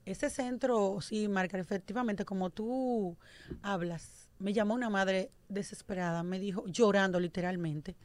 Ese 0.04 0.28
centro, 0.28 1.00
sí, 1.00 1.28
Marca, 1.28 1.58
efectivamente, 1.58 2.26
como 2.26 2.50
tú 2.50 3.16
hablas, 3.62 4.27
me 4.38 4.52
llamó 4.52 4.74
una 4.74 4.90
madre 4.90 5.30
desesperada, 5.48 6.22
me 6.22 6.38
dijo, 6.38 6.64
llorando 6.66 7.20
literalmente. 7.20 7.96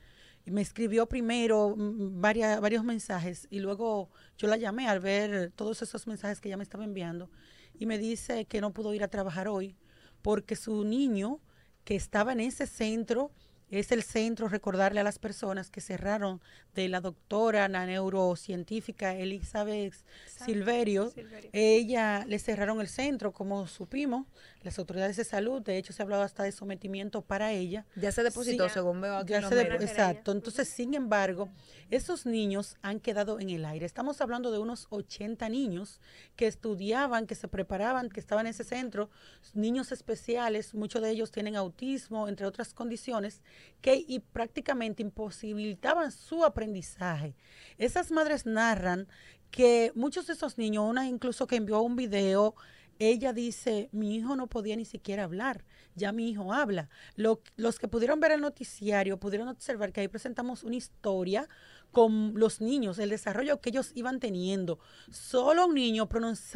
Y 0.46 0.52
me 0.52 0.62
escribió 0.62 1.08
primero 1.08 1.76
mm, 1.76 2.22
varias, 2.22 2.60
varios 2.60 2.84
mensajes 2.84 3.48
y 3.50 3.60
luego 3.60 4.10
yo 4.38 4.48
la 4.48 4.58
llamé 4.58 4.88
al 4.88 5.00
ver 5.00 5.52
todos 5.56 5.82
esos 5.82 6.06
mensajes 6.08 6.42
que 6.42 6.50
ella 6.50 6.58
me 6.58 6.64
estaba 6.64 6.84
enviando 6.84 7.30
y 7.74 7.86
me 7.86 7.98
dice 7.98 8.46
que 8.46 8.62
no 8.62 8.74
pudo 8.74 8.94
ir 8.94 9.04
a 9.04 9.08
trabajar 9.08 9.48
hoy 9.48 9.76
porque 10.22 10.56
su 10.56 10.84
niño 10.84 11.40
que 11.84 11.96
estaba 11.96 12.34
en 12.34 12.42
ese 12.42 12.68
centro 12.68 13.32
es 13.80 13.92
el 13.92 14.04
centro, 14.04 14.48
recordarle 14.48 15.00
a 15.00 15.04
las 15.04 15.18
personas 15.18 15.72
que 15.72 15.82
cerraron 15.82 16.42
de 16.76 16.90
la 16.90 17.02
doctora, 17.02 17.68
la 17.68 17.86
neurocientífica 17.86 19.16
Elizabeth 19.16 19.96
Silverio. 20.28 21.10
Silverio. 21.10 21.50
Ella 21.54 22.24
le 22.28 22.38
cerraron 22.38 22.82
el 22.82 22.88
centro, 22.88 23.32
como 23.32 23.66
supimos, 23.66 24.28
las 24.62 24.78
autoridades 24.80 25.18
de 25.18 25.24
salud, 25.24 25.62
de 25.62 25.78
hecho 25.78 25.92
se 25.92 26.02
ha 26.02 26.06
hablado 26.06 26.22
hasta 26.22 26.44
de 26.44 26.52
sometimiento 26.52 27.22
para 27.22 27.52
ella. 27.52 27.86
Ya 27.96 28.12
se 28.12 28.24
depositó, 28.24 28.70
según 28.70 29.02
veo 29.02 29.18
aquí. 29.18 29.34
Ya 29.34 29.48
se 29.48 29.60
exacto. 29.62 30.32
Entonces, 30.32 30.70
sin 30.70 30.94
embargo, 30.94 31.50
esos 31.90 32.26
niños 32.26 32.78
han 32.82 33.00
quedado 33.00 33.40
en 33.40 33.50
el 33.50 33.66
aire. 33.66 33.86
Estamos 33.86 34.22
hablando 34.22 34.52
de 34.52 34.60
unos 34.60 34.88
80 34.90 35.50
niños 35.50 36.00
que 36.36 36.48
estudiaban, 36.48 37.28
que 37.28 37.36
se 37.36 37.48
preparaban, 37.48 38.10
que 38.10 38.20
estaban 38.20 38.46
en 38.46 38.52
ese 38.52 38.64
centro, 38.64 39.10
niños 39.54 39.92
especiales, 39.92 40.74
muchos 40.74 41.02
de 41.02 41.10
ellos 41.10 41.32
tienen 41.32 41.56
autismo, 41.56 42.28
entre 42.28 42.46
otras 42.46 42.74
condiciones, 42.74 43.42
que 43.82 44.04
y 44.08 44.20
prácticamente 44.20 45.02
imposibilitaban 45.02 46.12
su 46.12 46.46
aprendizaje. 46.46 47.36
Esas 47.78 48.12
madres 48.12 48.46
narran 48.46 49.08
que 49.52 49.92
muchos 49.96 50.28
de 50.28 50.34
esos 50.34 50.58
niños, 50.58 50.86
una 50.90 51.08
incluso 51.08 51.48
que 51.48 51.58
envió 51.58 51.82
un 51.82 51.96
video, 51.96 52.56
ella 53.00 53.34
dice, 53.34 53.90
mi 53.92 54.16
hijo 54.16 54.36
no 54.36 54.48
podía 54.48 54.76
ni 54.76 54.86
siquiera 54.86 55.24
hablar, 55.24 55.66
ya 55.96 56.12
mi 56.12 56.30
hijo 56.30 56.54
habla. 56.54 56.90
los 57.16 57.80
que 57.80 57.88
pudieron 57.88 58.20
ver 58.20 58.32
el 58.32 58.42
noticiario 58.42 59.20
pudieron 59.20 59.48
observar 59.48 59.92
que 59.92 60.02
ahí 60.02 60.08
presentamos 60.08 60.64
una 60.64 60.76
historia 60.76 61.50
con 61.92 62.34
los 62.36 62.62
niños, 62.62 62.98
el 63.00 63.10
desarrollo 63.10 63.62
que 63.62 63.70
ellos 63.70 63.92
iban 63.94 64.20
teniendo. 64.20 64.80
Solo 65.12 65.68
un 65.68 65.76
niño 65.76 66.08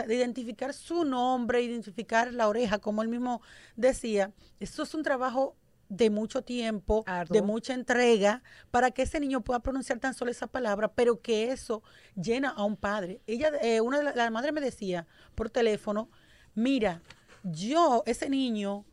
identificar 0.09 0.73
su 0.73 1.05
nombre, 1.05 1.61
identificar 1.61 2.33
la 2.33 2.47
oreja, 2.47 2.79
como 2.79 3.01
él 3.01 3.07
mismo 3.07 3.41
decía, 3.75 4.33
eso 4.59 4.83
es 4.83 4.93
un 4.93 5.03
trabajo 5.03 5.55
de 5.89 6.09
mucho 6.09 6.43
tiempo, 6.43 7.05
de 7.29 7.41
mucha 7.41 7.73
entrega, 7.73 8.43
para 8.71 8.91
que 8.91 9.03
ese 9.03 9.19
niño 9.19 9.41
pueda 9.41 9.59
pronunciar 9.59 9.99
tan 9.99 10.13
solo 10.13 10.31
esa 10.31 10.47
palabra, 10.47 10.93
pero 10.93 11.21
que 11.21 11.51
eso 11.51 11.83
llena 12.15 12.49
a 12.49 12.63
un 12.63 12.75
padre. 12.75 13.21
Ella, 13.27 13.51
eh, 13.61 13.81
una 13.81 13.99
de 13.99 14.03
las 14.03 14.15
la 14.15 14.29
madres 14.29 14.53
me 14.53 14.61
decía 14.61 15.07
por 15.35 15.49
teléfono, 15.49 16.09
mira, 16.55 17.01
yo, 17.43 18.03
ese 18.05 18.29
niño, 18.29 18.85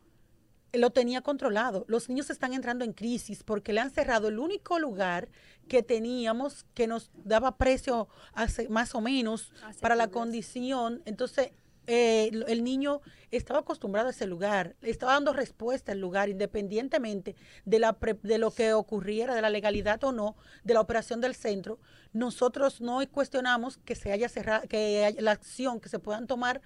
lo 0.77 0.91
tenía 0.91 1.21
controlado. 1.21 1.85
Los 1.87 2.09
niños 2.09 2.29
están 2.29 2.53
entrando 2.53 2.85
en 2.85 2.93
crisis 2.93 3.43
porque 3.43 3.73
le 3.73 3.81
han 3.81 3.91
cerrado 3.91 4.27
el 4.27 4.39
único 4.39 4.79
lugar 4.79 5.29
que 5.67 5.83
teníamos 5.83 6.65
que 6.73 6.87
nos 6.87 7.11
daba 7.13 7.57
precio 7.57 8.07
hace, 8.33 8.69
más 8.69 8.93
o 8.95 9.01
menos 9.01 9.51
para 9.81 9.95
la 9.95 10.09
condición. 10.09 11.01
Entonces, 11.05 11.51
eh, 11.87 12.31
el 12.47 12.63
niño 12.63 13.01
estaba 13.31 13.59
acostumbrado 13.59 14.07
a 14.07 14.11
ese 14.11 14.27
lugar, 14.27 14.75
estaba 14.81 15.13
dando 15.13 15.33
respuesta 15.33 15.91
al 15.91 15.99
lugar, 15.99 16.29
independientemente 16.29 17.35
de, 17.65 17.79
la 17.79 17.97
de 18.23 18.37
lo 18.37 18.51
que 18.51 18.73
ocurriera, 18.73 19.35
de 19.35 19.41
la 19.41 19.49
legalidad 19.49 20.03
o 20.03 20.11
no, 20.11 20.35
de 20.63 20.73
la 20.73 20.81
operación 20.81 21.21
del 21.21 21.35
centro. 21.35 21.79
Nosotros 22.13 22.81
no 22.81 22.99
cuestionamos 23.11 23.77
que 23.77 23.95
se 23.95 24.11
haya 24.11 24.29
cerrado, 24.29 24.67
que 24.67 25.05
haya 25.05 25.21
la 25.21 25.31
acción 25.31 25.79
que 25.79 25.89
se 25.89 25.99
puedan 25.99 26.27
tomar 26.27 26.61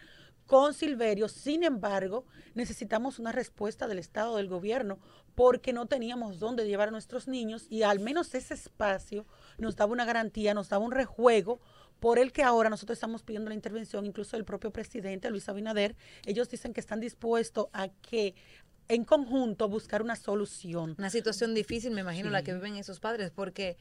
con 0.45 0.73
Silverio. 0.73 1.27
Sin 1.27 1.63
embargo, 1.63 2.25
necesitamos 2.55 3.19
una 3.19 3.31
respuesta 3.31 3.87
del 3.87 3.99
Estado, 3.99 4.37
del 4.37 4.47
gobierno, 4.47 4.99
porque 5.35 5.73
no 5.73 5.85
teníamos 5.85 6.39
dónde 6.39 6.67
llevar 6.67 6.89
a 6.89 6.91
nuestros 6.91 7.27
niños 7.27 7.67
y 7.69 7.83
al 7.83 7.99
menos 7.99 8.33
ese 8.33 8.55
espacio 8.55 9.25
nos 9.57 9.75
daba 9.75 9.93
una 9.93 10.05
garantía, 10.05 10.53
nos 10.53 10.69
daba 10.69 10.83
un 10.83 10.91
rejuego 10.91 11.61
por 11.99 12.19
el 12.19 12.31
que 12.31 12.43
ahora 12.43 12.69
nosotros 12.69 12.97
estamos 12.97 13.23
pidiendo 13.23 13.49
la 13.49 13.55
intervención, 13.55 14.05
incluso 14.05 14.37
del 14.37 14.45
propio 14.45 14.71
presidente 14.71 15.29
Luis 15.29 15.49
Abinader. 15.49 15.95
Ellos 16.25 16.49
dicen 16.49 16.73
que 16.73 16.79
están 16.79 16.99
dispuestos 16.99 17.67
a 17.73 17.89
que 17.89 18.35
en 18.87 19.05
conjunto 19.05 19.69
buscar 19.69 20.01
una 20.01 20.15
solución. 20.15 20.95
Una 20.97 21.09
situación 21.09 21.53
difícil, 21.53 21.91
me 21.91 22.01
imagino, 22.01 22.29
la 22.29 22.43
que 22.43 22.53
viven 22.53 22.75
esos 22.75 22.99
padres, 22.99 23.31
porque 23.31 23.77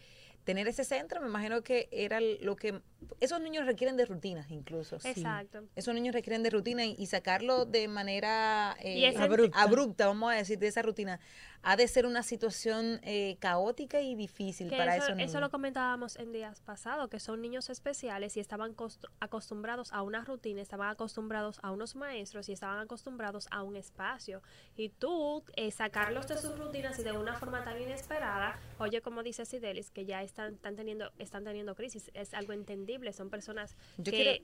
tener 0.48 0.66
ese 0.66 0.82
centro, 0.82 1.20
me 1.20 1.28
imagino 1.28 1.60
que 1.60 1.90
era 1.92 2.20
lo 2.22 2.56
que... 2.56 2.80
Esos 3.20 3.38
niños 3.38 3.66
requieren 3.66 3.98
de 3.98 4.06
rutinas 4.06 4.50
incluso. 4.50 4.96
Exacto. 5.04 5.64
Esos 5.76 5.92
niños 5.92 6.14
requieren 6.14 6.42
de 6.42 6.48
rutina 6.48 6.86
y, 6.86 7.04
sacarlo 7.04 7.66
de 7.66 7.86
manera 7.86 8.74
eh, 8.80 9.14
abrupta. 9.18 9.62
abrupta, 9.62 10.06
vamos 10.06 10.32
a 10.32 10.36
decir, 10.36 10.58
de 10.58 10.68
esa 10.68 10.80
rutina 10.80 11.20
ha 11.62 11.76
de 11.76 11.88
ser 11.88 12.06
una 12.06 12.22
situación 12.22 13.00
eh, 13.02 13.36
caótica 13.40 14.00
y 14.00 14.14
difícil 14.14 14.70
para 14.70 14.96
eso, 14.96 15.06
esos 15.06 15.16
niños. 15.16 15.30
Eso 15.30 15.40
lo 15.40 15.50
comentábamos 15.50 16.16
en 16.16 16.32
días 16.32 16.60
pasados, 16.60 17.10
que 17.10 17.18
son 17.20 17.42
niños 17.42 17.68
especiales 17.68 18.36
y 18.36 18.40
estaban 18.40 18.74
acostumbrados 19.20 19.92
a 19.92 20.02
una 20.02 20.24
rutina, 20.24 20.62
estaban 20.62 20.88
acostumbrados 20.88 21.58
a 21.62 21.70
unos 21.72 21.96
maestros 21.96 22.48
y 22.48 22.52
estaban 22.52 22.78
acostumbrados 22.78 23.48
a 23.50 23.62
un 23.62 23.76
espacio. 23.76 24.40
Y 24.76 24.90
tú 24.90 25.44
eh, 25.56 25.70
sacarlos 25.70 26.28
de 26.28 26.38
sus 26.38 26.56
rutinas 26.58 26.98
y 26.98 27.02
de 27.02 27.12
una 27.12 27.34
forma 27.34 27.64
tan 27.64 27.80
inesperada, 27.80 28.58
oye, 28.78 29.02
como 29.02 29.22
dice 29.22 29.44
Sidelis, 29.44 29.90
que 29.90 30.06
ya 30.06 30.22
están, 30.38 30.54
están, 30.54 30.76
teniendo, 30.76 31.12
están 31.18 31.44
teniendo 31.44 31.74
crisis, 31.74 32.10
es 32.14 32.32
algo 32.34 32.52
entendible, 32.52 33.12
son 33.12 33.30
personas 33.30 33.76
que 34.04 34.42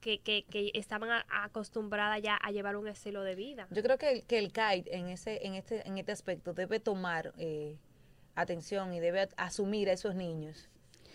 que, 0.00 0.20
que, 0.20 0.70
estaban 0.74 1.08
acostumbradas 1.30 2.20
ya 2.20 2.36
a 2.36 2.50
llevar 2.50 2.76
un 2.76 2.86
estilo 2.88 3.22
de 3.22 3.34
vida. 3.34 3.66
Yo 3.70 3.82
creo 3.82 3.96
que 3.96 4.10
el, 4.10 4.24
que 4.24 4.38
el 4.38 4.52
CAID 4.52 4.88
en, 4.88 5.08
ese, 5.08 5.46
en, 5.46 5.54
este, 5.54 5.88
en 5.88 5.96
este 5.96 6.12
aspecto 6.12 6.52
debe 6.52 6.78
tomar 6.78 7.32
eh, 7.38 7.78
atención 8.34 8.92
y 8.92 9.00
debe 9.00 9.30
asumir 9.38 9.88
a 9.88 9.94
esos 9.94 10.14
niños 10.14 10.68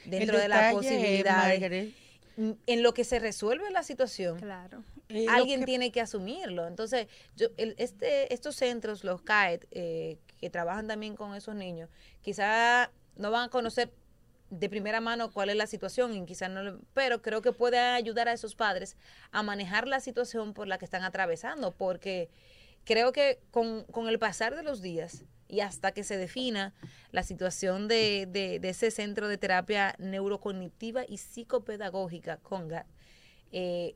dentro 0.05 0.39
de 0.39 0.47
la 0.47 0.71
posibilidad 0.71 1.53
en 1.53 2.81
lo 2.81 2.95
que 2.95 3.03
se 3.03 3.19
resuelve 3.19 3.69
la 3.69 3.83
situación. 3.83 4.39
Claro. 4.39 4.83
Eh, 5.09 5.27
alguien 5.29 5.65
tiene 5.65 5.91
que 5.91 6.01
asumirlo. 6.01 6.65
Entonces, 6.65 7.05
yo, 7.35 7.49
este, 7.57 8.33
estos 8.33 8.55
centros, 8.55 9.03
los 9.03 9.21
CAED, 9.21 9.65
eh, 9.69 10.17
que 10.39 10.49
trabajan 10.49 10.87
también 10.87 11.15
con 11.15 11.35
esos 11.35 11.53
niños, 11.53 11.91
quizá 12.23 12.91
no 13.17 13.29
van 13.29 13.43
a 13.43 13.49
conocer 13.49 13.91
de 14.49 14.69
primera 14.69 15.01
mano 15.01 15.31
cuál 15.31 15.49
es 15.49 15.55
la 15.55 15.67
situación 15.67 16.13
y 16.13 16.25
quizás 16.25 16.49
no 16.49 16.79
pero 16.93 17.21
creo 17.21 17.41
que 17.41 17.51
puede 17.51 17.77
ayudar 17.77 18.27
a 18.27 18.33
esos 18.33 18.55
padres 18.55 18.97
a 19.31 19.43
manejar 19.43 19.87
la 19.87 19.99
situación 19.99 20.53
por 20.53 20.67
la 20.67 20.77
que 20.77 20.85
están 20.85 21.03
atravesando 21.03 21.71
porque 21.71 22.29
creo 22.83 23.11
que 23.11 23.39
con, 23.51 23.85
el 24.07 24.19
pasar 24.19 24.55
de 24.55 24.63
los 24.63 24.81
días 24.81 25.25
y 25.47 25.61
hasta 25.61 25.91
que 25.91 26.03
se 26.03 26.17
defina 26.17 26.73
la 27.11 27.23
situación 27.23 27.87
de, 27.87 28.27
de, 28.27 28.59
ese 28.67 28.91
centro 28.91 29.27
de 29.27 29.37
terapia 29.37 29.95
neurocognitiva 29.97 31.03
y 31.07 31.17
psicopedagógica 31.17 32.37
CONGA 32.37 32.85
eh, 33.51 33.95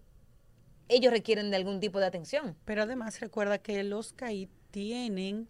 ellos 0.89 1.12
requieren 1.12 1.50
de 1.50 1.57
algún 1.57 1.79
tipo 1.79 2.00
de 2.00 2.05
atención. 2.05 2.55
Pero 2.65 2.83
además 2.83 3.19
recuerda 3.19 3.57
que 3.57 3.83
los 3.83 4.13
CAI 4.13 4.50
tienen 4.72 5.48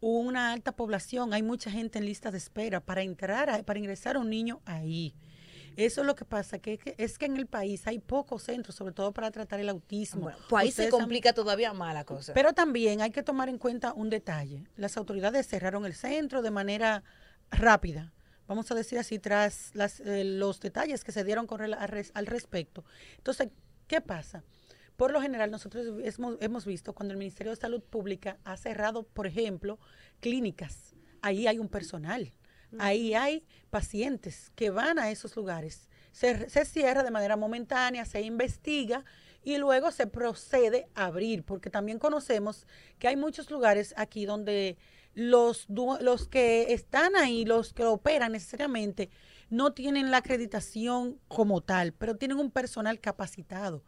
una 0.00 0.52
alta 0.52 0.72
población, 0.72 1.32
hay 1.32 1.42
mucha 1.42 1.70
gente 1.70 1.98
en 1.98 2.06
lista 2.06 2.30
de 2.30 2.38
espera 2.38 2.80
para 2.80 3.02
entrar, 3.02 3.64
para 3.64 3.78
ingresar 3.78 4.16
a 4.16 4.20
un 4.20 4.30
niño 4.30 4.60
ahí. 4.64 5.14
Eso 5.76 6.00
es 6.00 6.06
lo 6.08 6.16
que 6.16 6.24
pasa, 6.24 6.58
que, 6.58 6.80
es 6.98 7.18
que 7.18 7.26
en 7.26 7.36
el 7.36 7.46
país 7.46 7.86
hay 7.86 8.00
pocos 8.00 8.42
centros, 8.42 8.74
sobre 8.74 8.92
todo 8.92 9.12
para 9.12 9.30
tratar 9.30 9.60
el 9.60 9.68
autismo. 9.68 10.32
pues 10.48 10.64
ahí 10.64 10.72
se 10.72 10.88
complica 10.88 11.32
todavía 11.32 11.72
más 11.72 11.94
la 11.94 12.04
cosa. 12.04 12.34
Pero 12.34 12.52
también 12.52 13.00
hay 13.00 13.12
que 13.12 13.22
tomar 13.22 13.48
en 13.48 13.58
cuenta 13.58 13.92
un 13.92 14.10
detalle. 14.10 14.64
Las 14.76 14.96
autoridades 14.96 15.46
cerraron 15.46 15.86
el 15.86 15.94
centro 15.94 16.42
de 16.42 16.50
manera 16.50 17.04
rápida, 17.52 18.12
vamos 18.48 18.68
a 18.72 18.74
decir 18.74 18.98
así, 18.98 19.20
tras 19.20 19.72
eh, 20.04 20.24
los 20.24 20.58
detalles 20.58 21.04
que 21.04 21.12
se 21.12 21.22
dieron 21.22 21.46
con, 21.46 21.60
al, 21.62 21.74
al 21.74 22.26
respecto. 22.26 22.84
Entonces, 23.18 23.48
¿qué 23.86 24.00
pasa? 24.00 24.42
Por 24.98 25.12
lo 25.12 25.22
general, 25.22 25.52
nosotros 25.52 25.86
hemos, 26.40 26.66
visto 26.66 26.92
cuando 26.92 27.12
el 27.12 27.18
Ministerio 27.18 27.52
de 27.52 27.60
Salud 27.60 27.80
Pública 27.80 28.36
ha 28.42 28.56
cerrado, 28.56 29.04
por 29.04 29.28
ejemplo, 29.28 29.78
clínicas. 30.18 30.96
Ahí 31.22 31.46
hay 31.46 31.60
un 31.60 31.68
personal, 31.68 32.32
ahí 32.80 33.14
hay 33.14 33.46
pacientes 33.70 34.50
que 34.56 34.70
van 34.70 34.98
a 34.98 35.12
esos 35.12 35.36
lugares. 35.36 35.88
Se, 36.10 36.50
se, 36.50 36.64
cierra 36.64 37.04
de 37.04 37.12
manera 37.12 37.36
momentánea, 37.36 38.04
se 38.06 38.22
investiga 38.22 39.04
y 39.44 39.58
luego 39.58 39.92
se 39.92 40.08
procede 40.08 40.88
a 40.96 41.04
abrir, 41.04 41.44
porque 41.44 41.70
también 41.70 42.00
conocemos 42.00 42.66
que 42.98 43.06
hay 43.06 43.14
muchos 43.14 43.52
lugares 43.52 43.94
aquí 43.96 44.26
donde 44.26 44.78
los, 45.14 45.68
los 45.68 46.26
que 46.26 46.72
están 46.72 47.14
ahí, 47.14 47.44
los 47.44 47.72
que 47.72 47.84
operan 47.84 48.32
necesariamente, 48.32 49.10
no 49.48 49.72
tienen 49.72 50.10
la 50.10 50.18
acreditación 50.18 51.20
como 51.28 51.60
tal, 51.60 51.92
pero 51.92 52.16
tienen 52.16 52.38
un 52.38 52.50
personal 52.50 53.00
capacitado 53.00 53.84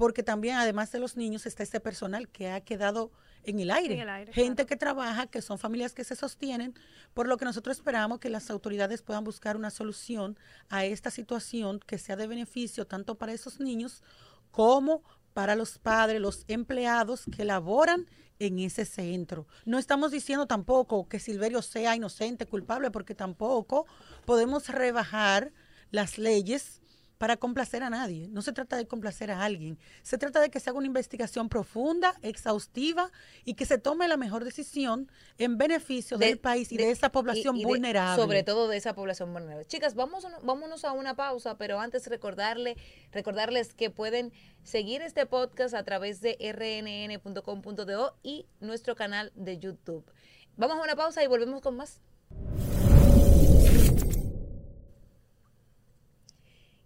porque 0.00 0.22
también 0.22 0.56
además 0.56 0.90
de 0.92 0.98
los 0.98 1.18
niños 1.18 1.44
está 1.44 1.62
este 1.62 1.78
personal 1.78 2.26
que 2.26 2.50
ha 2.50 2.62
quedado 2.62 3.12
en 3.44 3.60
el 3.60 3.70
aire, 3.70 4.32
gente 4.32 4.64
que 4.64 4.74
trabaja, 4.74 5.26
que 5.26 5.42
son 5.42 5.58
familias 5.58 5.92
que 5.92 6.04
se 6.04 6.16
sostienen, 6.16 6.72
por 7.12 7.28
lo 7.28 7.36
que 7.36 7.44
nosotros 7.44 7.76
esperamos 7.76 8.18
que 8.18 8.30
las 8.30 8.48
autoridades 8.48 9.02
puedan 9.02 9.24
buscar 9.24 9.58
una 9.58 9.68
solución 9.68 10.38
a 10.70 10.86
esta 10.86 11.10
situación 11.10 11.80
que 11.86 11.98
sea 11.98 12.16
de 12.16 12.26
beneficio 12.26 12.86
tanto 12.86 13.16
para 13.16 13.34
esos 13.34 13.60
niños 13.60 14.02
como 14.50 15.02
para 15.34 15.54
los 15.54 15.78
padres, 15.78 16.18
los 16.18 16.44
empleados 16.48 17.24
que 17.36 17.44
laboran 17.44 18.06
en 18.38 18.58
ese 18.58 18.86
centro. 18.86 19.46
No 19.66 19.78
estamos 19.78 20.12
diciendo 20.12 20.46
tampoco 20.46 21.10
que 21.10 21.20
Silverio 21.20 21.60
sea 21.60 21.94
inocente, 21.94 22.46
culpable, 22.46 22.90
porque 22.90 23.14
tampoco 23.14 23.84
podemos 24.24 24.66
rebajar 24.70 25.52
las 25.90 26.16
leyes 26.16 26.80
para 27.20 27.36
complacer 27.36 27.82
a 27.82 27.90
nadie. 27.90 28.28
No 28.28 28.40
se 28.40 28.50
trata 28.54 28.78
de 28.78 28.86
complacer 28.86 29.30
a 29.30 29.44
alguien. 29.44 29.78
Se 30.02 30.16
trata 30.16 30.40
de 30.40 30.48
que 30.48 30.58
se 30.58 30.70
haga 30.70 30.78
una 30.78 30.86
investigación 30.86 31.50
profunda, 31.50 32.14
exhaustiva 32.22 33.10
y 33.44 33.52
que 33.54 33.66
se 33.66 33.76
tome 33.76 34.08
la 34.08 34.16
mejor 34.16 34.42
decisión 34.42 35.12
en 35.36 35.58
beneficio 35.58 36.16
De- 36.16 36.28
del 36.28 36.38
país 36.38 36.72
y 36.72 36.78
de, 36.78 36.86
de- 36.86 36.92
esa 36.92 37.12
población 37.12 37.56
y- 37.56 37.60
y 37.60 37.62
de- 37.64 37.68
vulnerable. 37.68 38.22
sobre 38.22 38.42
todo 38.42 38.68
de 38.68 38.78
esa 38.78 38.94
población 38.94 39.34
vulnerable. 39.34 39.66
Chicas, 39.66 39.94
vamos, 39.94 40.26
vámonos 40.42 40.86
a 40.86 40.92
una 40.92 41.14
pausa, 41.14 41.58
pero 41.58 41.78
antes 41.78 42.06
recordarle, 42.06 42.78
recordarles 43.12 43.74
que 43.74 43.90
pueden 43.90 44.32
seguir 44.62 45.02
este 45.02 45.26
podcast 45.26 45.74
a 45.74 45.84
través 45.84 46.22
de 46.22 46.38
rnn.com.do 46.40 48.16
y 48.22 48.46
nuestro 48.60 48.96
canal 48.96 49.30
de 49.34 49.58
YouTube. 49.58 50.10
Vamos 50.56 50.78
a 50.78 50.82
una 50.84 50.96
pausa 50.96 51.22
y 51.22 51.26
volvemos 51.26 51.60
con 51.60 51.76
más. 51.76 52.00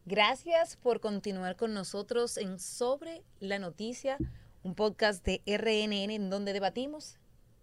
Gracias 0.07 0.77
por 0.77 1.01
continuar 1.01 1.57
con 1.57 1.73
nosotros 1.73 2.37
en 2.37 2.59
Sobre 2.61 3.23
la 3.41 3.59
Noticia, 3.59 4.19
un 4.63 4.75
podcast 4.75 5.25
de 5.25 5.41
RNN 5.47 6.11
en 6.11 6.29
donde 6.29 6.53
debatimos 6.53 7.17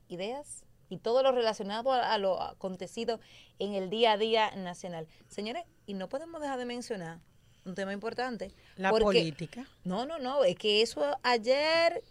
ideas 0.08 0.64
y 0.90 0.98
todo 0.98 1.22
lo 1.22 1.32
relacionado 1.34 1.92
a, 1.92 2.18
lo 2.18 2.42
acontecido 2.42 3.20
en 3.60 3.76
el 3.76 3.92
día 3.92 4.14
a 4.14 4.18
día 4.18 4.56
nacional. 4.56 5.08
Señores, 5.28 5.66
y 5.86 5.94
no 5.94 6.10
podemos 6.10 6.42
dejar 6.42 6.58
de 6.58 6.66
mencionar 6.66 7.20
un 7.64 7.76
tema 7.76 7.94
importante. 7.94 8.52
la 8.76 8.90
porque- 8.90 9.04
política. 9.20 9.68
No, 9.84 10.08
no, 10.08 10.18
no, 10.18 10.44
es 10.44 10.56
que 10.56 10.82
eso 10.82 11.20
ayer 11.22 12.04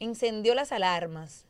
encendió 0.00 0.54
las 0.54 0.70
alarmas. 0.70 1.45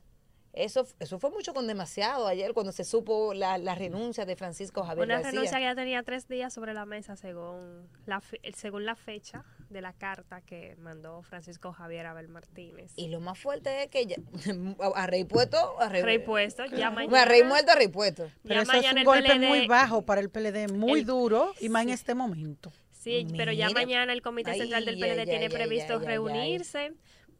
Eso, 0.57 0.87
eso 1.01 1.19
fue 1.19 1.31
mucho 1.31 1.53
con 1.53 1.67
demasiado 1.67 2.27
ayer 2.27 2.55
cuando 2.55 2.73
se 2.73 2.83
supo 2.83 3.35
la, 3.35 3.59
la 3.59 3.75
renuncia 3.75 4.25
de 4.25 4.37
Francisco 4.37 4.83
Javier 4.85 5.05
Una 5.05 5.15
García. 5.17 5.31
renuncia 5.33 5.59
que 5.59 5.65
ya 5.65 5.75
tenía 5.75 6.03
tres 6.03 6.27
días 6.29 6.53
sobre 6.53 6.73
la 6.73 6.87
mesa 6.87 7.15
según 7.15 7.87
la, 8.07 8.23
fe- 8.23 8.41
según 8.55 8.87
la 8.87 8.97
fecha 8.97 9.45
de 9.69 9.83
la 9.83 9.93
carta 9.93 10.41
que 10.41 10.75
mandó 10.79 11.21
Francisco 11.23 11.73
Javier 11.73 12.07
Abel 12.07 12.29
Martínez. 12.29 12.91
Y 12.97 13.09
lo 13.09 13.21
más 13.21 13.39
fuerte 13.39 13.83
es 13.83 13.89
que 13.91 14.07
ya, 14.07 14.17
a 14.95 15.07
rey 15.07 15.25
puesto, 15.25 15.79
a 15.79 15.91
rey, 15.91 16.01
Rey 16.03 16.19
puesto, 16.21 16.65
ya 16.65 16.91
mañana. 16.91 17.23
a 17.23 17.25
rey 17.27 17.43
muerto, 17.43 17.73
a 17.73 17.75
rey 17.75 17.89
puesto. 17.89 18.31
Pero 18.43 18.63
eso 18.63 18.73
es 18.73 18.93
un 18.93 19.05
golpe 19.05 19.29
PLD 19.35 19.47
muy 19.49 19.67
bajo 19.67 20.03
para 20.03 20.23
el 20.23 20.31
PLD, 20.31 20.73
muy 20.73 21.01
el- 21.01 21.07
duro 21.07 21.53
y 21.61 21.69
más 21.69 21.83
en 21.83 21.91
este 21.91 22.15
momento. 22.15 22.73
Sí, 22.93 23.27
pero 23.37 23.53
ya 23.53 23.69
mañana 23.71 24.13
el 24.13 24.23
Comité 24.23 24.53
Ay, 24.53 24.61
Central 24.63 24.85
del 24.87 24.99
PLD 24.99 25.25
tiene 25.27 25.51
previsto 25.51 25.99
reunirse 25.99 26.93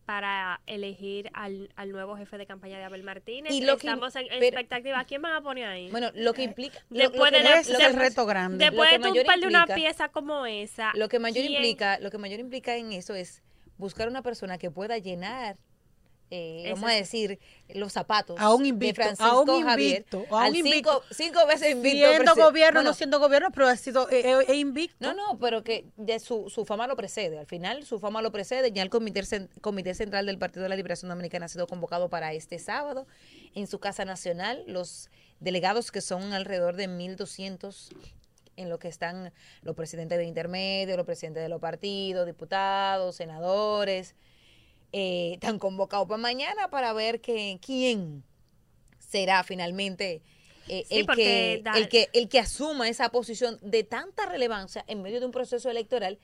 para 0.07 0.61
elegir 0.67 1.31
al, 1.35 1.69
al 1.77 1.91
nuevo 1.91 2.17
jefe 2.17 2.39
de 2.39 2.47
campaña 2.47 2.79
de 2.79 2.85
Abel 2.85 3.03
Martínez. 3.03 3.53
Y 3.53 3.61
lo 3.63 3.77
que- 3.77 3.89
Estamos 3.89 4.15
en 4.17 4.27
pero- 4.29 4.45
expectativa. 4.47 5.01
¿A 5.01 5.05
quién 5.05 5.21
van 5.21 5.33
a 5.35 5.41
poner 5.43 5.67
ahí? 5.67 5.91
Bueno, 5.91 6.11
lo 6.15 6.33
que 6.33 6.45
implica... 6.45 6.79
lo- 6.91 6.99
Después 7.01 7.33
lo 7.33 7.39
que 7.39 7.43
de 7.45 7.55
es 7.61 7.67
que 7.77 7.85
el 7.85 7.95
reto 7.95 8.25
grande. 8.25 8.65
Después 8.65 8.89
de 8.91 8.97
tú 8.99 9.13
perder 9.13 9.47
una 9.49 9.61
implica- 9.61 9.75
pieza 9.75 10.09
como 10.09 10.47
esa. 10.47 10.93
Lo 10.95 11.09
que 11.09 11.19
mayor 11.19 11.43
¿quién- 11.45 11.53
implica, 11.55 11.99
lo 11.99 12.11
que 12.11 12.19
mayor 12.19 12.39
implica 12.41 12.77
en 12.77 12.93
eso 12.93 13.15
es 13.15 13.43
buscar 13.79 14.09
una 14.09 14.23
persona 14.23 14.57
que 14.59 14.71
pueda 14.71 14.97
llenar, 14.99 15.57
eh, 16.31 16.71
vamos 16.73 16.91
a 16.91 16.95
decir, 16.95 17.39
los 17.69 17.93
zapatos 17.93 18.37
A 18.41 18.53
un 18.53 18.63
de 18.65 18.69
invicto, 18.71 18.97
Francisco 18.97 19.25
a 19.25 19.41
un 19.41 19.63
Javier, 19.63 19.99
invicto, 19.99 20.25
a 20.37 20.45
al 20.45 20.51
un 20.51 20.55
cinco, 20.57 20.69
invicto. 20.69 21.03
cinco 21.13 21.47
veces 21.47 21.71
invicto. 21.73 22.09
Siendo 22.09 22.35
gobierno, 22.35 22.79
Bueno, 22.79 22.91
no 22.91 22.95
siendo 22.95 23.19
gobierno, 23.21 23.51
pero 23.53 23.69
ha 23.69 23.77
sido 23.77 24.11
eh, 24.11 24.45
eh, 24.49 24.55
invicto. 24.57 24.97
no, 25.01 25.15
no, 25.15 25.39
pero 25.39 25.63
que 25.63 25.85
ya 25.97 26.19
su, 26.19 26.51
su 26.51 26.65
fama 26.65 26.87
lo 26.89 26.97
precede. 26.97 27.39
Al 27.39 27.47
final, 27.47 27.85
su 27.85 28.01
fama 28.01 28.23
lo 28.23 28.33
precede. 28.33 28.73
Ya 28.73 28.83
el 28.83 28.91
Comité, 28.91 29.23
Comité 29.61 29.95
Central 29.95 30.27
del 30.27 30.39
Partido 30.39 30.65
de 30.65 30.69
la 30.69 30.77
Liberación 30.77 31.09
Dominicana 31.09 31.47
ha 31.47 31.49
sido 31.49 31.67
convocado 31.69 32.09
para 32.09 32.33
este 32.33 32.59
sábado 32.59 33.07
en 33.55 33.69
su 33.69 33.79
Casa 33.79 34.05
Nacional. 34.05 34.65
Los 34.67 35.11
delegados, 35.39 35.93
que 35.93 36.01
son 36.01 36.33
alrededor 36.33 36.75
de 36.77 36.89
1.200 36.89 37.95
en 38.57 38.71
lo 38.71 38.79
que 38.79 38.89
están 38.89 39.33
los 39.63 39.77
presidentes 39.77 40.19
de 40.19 40.25
intermedio, 40.25 40.97
los 40.97 41.07
presidentes 41.07 41.43
de 41.43 41.49
los 41.49 41.61
partidos, 41.61 42.27
diputados, 42.27 43.15
senadores, 43.17 44.15
eh, 44.93 45.33
están 45.35 45.59
convocados 45.59 46.09
para 46.09 46.21
mañana 46.21 46.69
para 46.69 46.93
ver 46.93 47.21
que, 47.21 47.59
quién 47.65 48.23
será 48.99 49.45
finalmente 49.45 50.23
eh, 50.69 50.85
Sí, 50.89 50.99
el, 50.99 51.07
que, 51.07 51.63
el, 51.75 51.89
que, 51.89 52.09
el 52.13 52.29
que 52.29 52.41
asuma 52.41 52.89
esa 52.89 53.11
posición 53.11 53.59
de 53.63 53.85
tanta 53.85 54.27
relevancia 54.27 54.85
en 54.89 55.03
medio 55.03 55.21
de 55.21 55.27
un 55.27 55.33
proceso 55.33 55.71
electoral 55.71 56.19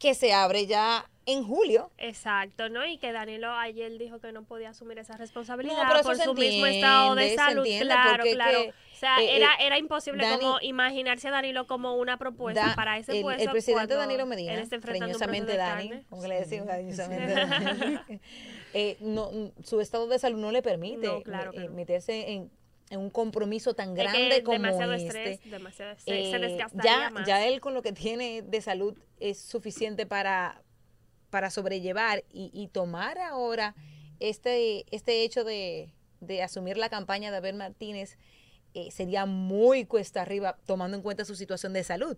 que 0.00 0.14
se 0.14 0.32
abre 0.32 0.66
ya 0.66 1.04
en 1.26 1.44
julio. 1.44 1.90
Exacto, 1.98 2.68
¿no? 2.70 2.84
Y 2.86 2.96
que 2.96 3.12
Danilo 3.12 3.52
ayer 3.52 3.96
dijo 3.98 4.18
que 4.18 4.32
no 4.32 4.42
podía 4.42 4.70
asumir 4.70 4.98
esa 4.98 5.16
responsabilidad 5.16 5.76
No, 5.76 5.88
pero 5.88 6.02
por 6.02 6.16
su 6.16 6.34
mismo 6.34 6.66
estado 6.66 7.14
de 7.14 7.36
salud. 7.36 7.64
claro, 7.80 8.24
claro. 8.32 8.62
que, 8.62 8.68
o 8.70 8.96
sea, 8.98 9.20
eh, 9.20 9.36
era, 9.36 9.48
eh, 9.60 9.66
era 9.66 9.78
imposible 9.78 10.24
Dani- 10.24 10.40
como 10.40 10.58
imaginarse 10.62 11.28
a 11.28 11.30
Danilo 11.30 11.66
como 11.66 11.94
una 11.96 12.16
propuesta 12.16 12.68
Da- 12.68 12.74
para 12.74 12.98
ese 12.98 13.18
el, 13.18 13.22
puesto. 13.22 13.42
el 13.44 13.50
presidente 13.50 13.94
Danilo 13.94 14.22
él 14.22 14.28
Medina, 14.28 14.54
está 14.54 14.80
cariñosamente 14.80 15.56
Dani, 15.56 16.02
como 16.08 16.22
que 16.22 16.28
le 16.28 16.40
decimos 16.40 16.66
cariñosamente 16.66 17.34
Dani, 17.34 17.98
eh, 18.74 18.96
no, 19.00 19.30
su 19.62 19.80
estado 19.82 20.06
de 20.08 20.18
salud 20.18 20.38
no 20.38 20.50
le 20.50 20.62
permite 20.62 21.06
No, 21.06 21.22
claro 21.22 21.52
eh, 21.52 21.68
meterse 21.68 22.30
en 22.32 22.50
un 22.98 23.10
compromiso 23.10 23.74
tan 23.74 23.90
Es 23.90 23.94
grande 23.96 24.28
que 24.36 24.42
como 24.42 24.58
demasiado 24.58 24.92
este. 24.94 25.32
estrés, 25.32 25.50
demasiado 25.50 25.92
estrés, 25.92 26.30
se 26.30 26.36
Eh, 26.36 26.38
desgastaría 26.40 26.90
ya, 26.92 27.10
más. 27.10 27.26
ya 27.26 27.46
él 27.46 27.60
con 27.60 27.74
lo 27.74 27.82
que 27.82 27.92
tiene 27.92 28.42
de 28.42 28.60
salud 28.60 28.96
es 29.20 29.38
suficiente 29.38 30.06
para, 30.06 30.62
para 31.30 31.50
sobrellevar 31.50 32.24
y, 32.32 32.50
y 32.52 32.68
tomar 32.68 33.18
ahora 33.18 33.74
este, 34.18 34.84
este 34.94 35.22
hecho 35.22 35.44
de, 35.44 35.92
de 36.20 36.42
asumir 36.42 36.76
la 36.76 36.88
campaña 36.88 37.30
de 37.30 37.36
Abel 37.38 37.54
Martínez 37.56 38.18
eh, 38.74 38.90
sería 38.90 39.26
muy 39.26 39.84
cuesta 39.84 40.22
arriba 40.22 40.58
tomando 40.66 40.96
en 40.96 41.02
cuenta 41.02 41.24
su 41.24 41.34
situación 41.36 41.72
de 41.72 41.84
salud. 41.84 42.16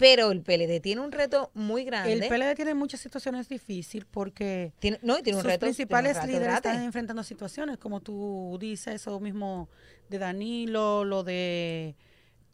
Pero 0.00 0.32
el 0.32 0.40
PLD 0.42 0.80
tiene 0.80 1.00
un 1.02 1.12
reto 1.12 1.50
muy 1.54 1.84
grande. 1.84 2.14
El 2.14 2.20
PLD 2.26 2.56
tiene 2.56 2.74
muchas 2.74 2.98
situaciones 3.00 3.48
difíciles 3.48 4.06
porque 4.10 4.72
tiene, 4.80 4.98
no, 5.02 5.22
tiene 5.22 5.36
un 5.36 5.42
sus 5.42 5.52
reto. 5.52 5.66
principales 5.66 6.12
tiene 6.14 6.24
un 6.26 6.32
líderes 6.32 6.46
grande. 6.54 6.68
están 6.70 6.82
enfrentando 6.84 7.22
situaciones, 7.22 7.78
como 7.78 8.00
tú 8.00 8.56
dices, 8.58 8.94
eso 8.96 9.20
mismo 9.20 9.68
de 10.08 10.18
Danilo, 10.18 11.04
lo 11.04 11.22
de, 11.22 11.94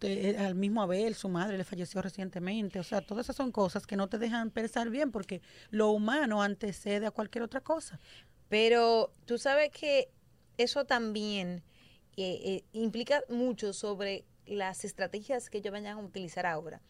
de- 0.01 0.31
eh, 0.31 0.39
al 0.39 0.57
mismo 0.57 0.83
Abel, 0.83 1.15
su 1.15 1.29
madre 1.29 1.57
le 1.57 1.65
falleció 1.65 2.03
recientemente, 2.03 2.81
o 2.81 2.85
sea, 2.85 3.01
todas 3.01 3.27
esas 3.27 3.37
son 3.37 3.53
cosas 3.53 3.87
que 3.87 3.97
no 3.97 4.09
te 4.09 4.19
dejan 4.19 4.51
pensar 4.51 4.91
bien 4.91 5.11
porque 5.13 5.41
lo 5.71 5.91
humano 5.91 6.43
antecede 6.43 7.07
a 7.07 7.11
cualquier 7.13 7.45
otra 7.45 7.61
cosa. 7.61 7.99
Pero 8.49 9.13
tú 9.25 9.39
sabes 9.39 9.71
que 9.71 10.09
eso 10.59 10.85
también 10.85 11.63
eh, 12.17 12.41
eh, 12.45 12.65
implica 12.73 13.23
mucho 13.29 13.73
sobre 13.73 14.25
las 14.47 14.85
estrategias 14.85 15.51
que 15.51 15.59
ellos 15.59 15.73
vayan 15.73 15.99
a 15.99 16.01
utilizar 16.01 16.47
ahora. 16.47 16.81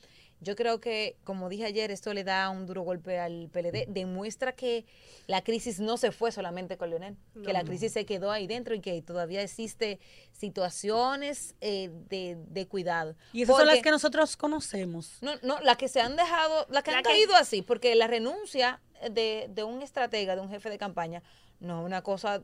Yo 0.41 0.55
creo 0.55 0.81
que, 0.81 1.17
como 1.25 1.49
dije 1.49 1.65
ayer, 1.65 1.91
esto 1.91 2.13
le 2.13 2.23
da 2.23 2.51
un 2.51 2.67
duro 2.67 2.83
golpe 2.83 3.19
al 3.19 3.49
PLD. 3.51 3.87
Demuestra 3.89 4.53
que 4.53 4.85
la 5.27 5.43
crisis 5.43 5.81
no 5.81 5.97
se 5.97 6.13
fue 6.13 6.31
solamente 6.31 6.77
con 6.77 6.91
Leonel, 6.91 7.17
que 7.45 7.53
la 7.55 7.63
No. 7.63 7.69
crisis 7.69 7.93
se 7.93 8.05
quedó 8.05 8.31
ahí 8.31 8.47
dentro 8.47 8.75
y 8.75 8.81
que 8.81 9.01
todavía 9.03 9.41
existe 9.43 9.99
situaciones 10.33 11.55
eh, 11.61 11.91
de, 12.09 12.37
de 12.49 12.67
cuidado. 12.69 13.15
Y 13.33 13.43
esas 13.43 13.57
son 13.57 13.67
las 13.67 13.77
Porque- 13.77 13.83
que 13.85 13.91
nosotros 13.91 14.37
conocemos. 14.37 15.19
no, 15.21 15.33
no, 15.43 15.61
las 15.61 15.77
que 15.77 15.89
se 15.89 16.01
han 16.01 16.17
dejado, 16.17 16.67
las 16.71 16.83
que 16.83 16.91
La 16.91 16.99
han 16.99 17.05
que- 17.05 17.11
caído 17.11 17.35
así, 17.37 17.63
porque 17.63 17.95
la 17.95 18.07
renuncia 18.07 18.81
de, 19.11 19.47
de 19.51 19.65
un 19.65 19.83
estratega, 19.83 20.35
de 20.37 20.41
un 20.43 20.51
jefe 20.51 20.71
de 20.71 20.79
campaña, 20.79 21.23
no 21.61 21.81
es 21.81 21.87
una 21.87 22.03
cosa 22.03 22.43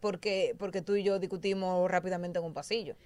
porque, 0.00 0.54
porque 0.58 0.82
tú 0.82 0.96
y 0.96 1.02
yo 1.02 1.18
discutimos 1.18 1.90
rápidamente 1.90 2.38
en 2.38 2.44
un 2.44 2.54
pasillo. 2.54 2.96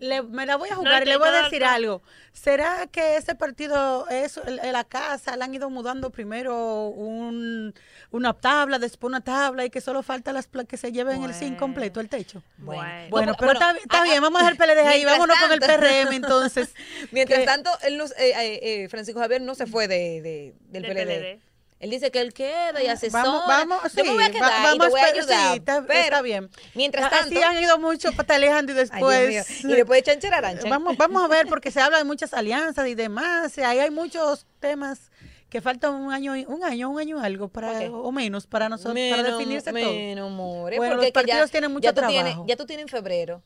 Le- 0.00 0.22
me 0.22 0.46
la 0.46 0.56
voy 0.56 0.68
a 0.68 0.72
No, 0.72 0.78
jugar 0.78 1.02
y 1.02 1.06
le 1.06 1.16
voy 1.16 1.28
a 1.28 1.42
decir 1.44 1.64
algo. 1.64 2.02
¿Será 2.32 2.86
que 2.86 3.16
ese 3.16 3.34
partido, 3.34 4.08
es 4.08 4.38
en 4.46 4.72
la 4.72 4.84
casa, 4.84 5.36
le 5.36 5.44
han 5.44 5.54
ido 5.54 5.70
mudando 5.70 6.10
primero 6.10 6.86
un, 6.88 7.74
una 8.10 8.32
tabla, 8.32 8.78
después 8.78 9.08
una 9.08 9.20
tabla 9.22 9.64
y 9.64 9.70
que 9.70 9.80
solo 9.80 10.02
falta 10.02 10.32
las 10.32 10.46
pla- 10.46 10.64
que 10.64 10.76
se 10.76 10.92
lleven 10.92 11.22
el 11.24 11.34
zinc 11.34 11.58
completo, 11.58 12.00
el 12.00 12.08
techo? 12.08 12.42
Bueno. 12.58 12.82
Bueno, 13.10 13.32
No, 13.32 13.36
pero 13.38 13.52
bueno, 13.52 13.60
está, 13.66 13.78
está 13.78 14.00
ah, 14.02 14.04
bien, 14.04 14.20
vamos 14.22 14.40
a 14.42 14.50
dejar 14.50 14.68
el 14.70 14.76
PLD 14.76 14.86
ahí, 14.88 15.04
vámonos 15.04 15.36
con 15.38 15.52
el 15.52 15.60
tanto- 15.60 15.76
PRM 15.80 16.12
entonces. 16.16 16.74
Mientras 17.12 17.40
que- 17.40 17.46
tanto, 17.46 17.70
él 17.82 17.96
nos- 17.98 18.12
eh, 18.12 18.32
eh, 18.36 18.60
eh, 18.84 18.88
Francisco 18.88 19.20
Javier 19.20 19.40
no 19.42 19.54
se 19.54 19.66
fue 19.66 19.88
de, 19.88 20.20
de- 20.22 20.54
del 20.68 20.82
Del 20.82 20.92
PLD. 20.92 21.04
PLD. 21.14 21.40
Él 21.84 21.90
dice 21.90 22.10
que 22.10 22.20
él 22.20 22.32
queda 22.32 22.82
y 22.82 22.86
asesora. 22.86 23.24
Vamos, 23.24 23.46
vamos, 23.46 23.78
sí, 23.92 23.98
yo 23.98 24.04
me 24.04 24.12
voy 24.12 24.22
a 24.22 24.26
va- 24.28 24.32
quedar 24.32 24.50
y 24.60 24.62
vamos 24.78 24.86
te 24.86 24.90
voy 24.90 25.00
a 25.00 25.04
ayudar. 25.04 25.50
sí, 25.52 25.58
está, 25.58 25.84
pero, 25.86 26.00
está 26.00 26.22
bien. 26.22 26.50
Mientras 26.74 27.12
Así 27.12 27.34
tanto, 27.34 27.46
han 27.46 27.62
ido 27.62 27.78
mucho 27.78 28.10
pataleando 28.12 28.72
y 28.72 28.74
después... 28.76 29.64
y 29.64 29.68
después 29.68 29.98
de 29.98 30.02
chancherarancha. 30.10 30.68
Vamos, 30.68 30.96
vamos 30.96 31.22
a 31.22 31.28
ver, 31.28 31.46
porque 31.46 31.70
se 31.70 31.80
habla 31.82 31.98
de 31.98 32.04
muchas 32.04 32.32
alianzas 32.32 32.88
y 32.88 32.94
demás. 32.94 33.58
Ahí 33.58 33.80
hay 33.80 33.90
muchos 33.90 34.46
temas 34.60 35.10
que 35.50 35.60
faltan 35.60 35.92
un 35.94 36.10
año, 36.12 36.32
un 36.48 36.64
año, 36.64 36.88
un 36.90 36.98
año 36.98 37.20
algo 37.20 37.48
para, 37.48 37.78
o 37.90 38.10
menos 38.10 38.46
para 38.46 38.68
nosotros, 38.70 38.94
para 39.10 39.22
Menos- 39.22 39.38
definirse 39.38 39.70
todo. 39.72 39.92
menos, 39.92 40.30
more, 40.32 40.78
Bueno, 40.78 40.94
porque 40.96 41.06
los 41.06 41.06
ya- 41.06 41.12
partidos 41.12 41.50
tienen 41.50 41.70
mucho 41.70 41.84
ya 41.84 41.92
tú 41.92 42.00
tienes- 42.00 42.22
trabajo. 42.32 42.44
ya 42.48 42.56
tú 42.56 42.64
tienes 42.66 42.84
en 42.84 42.88
febrero 42.88 43.42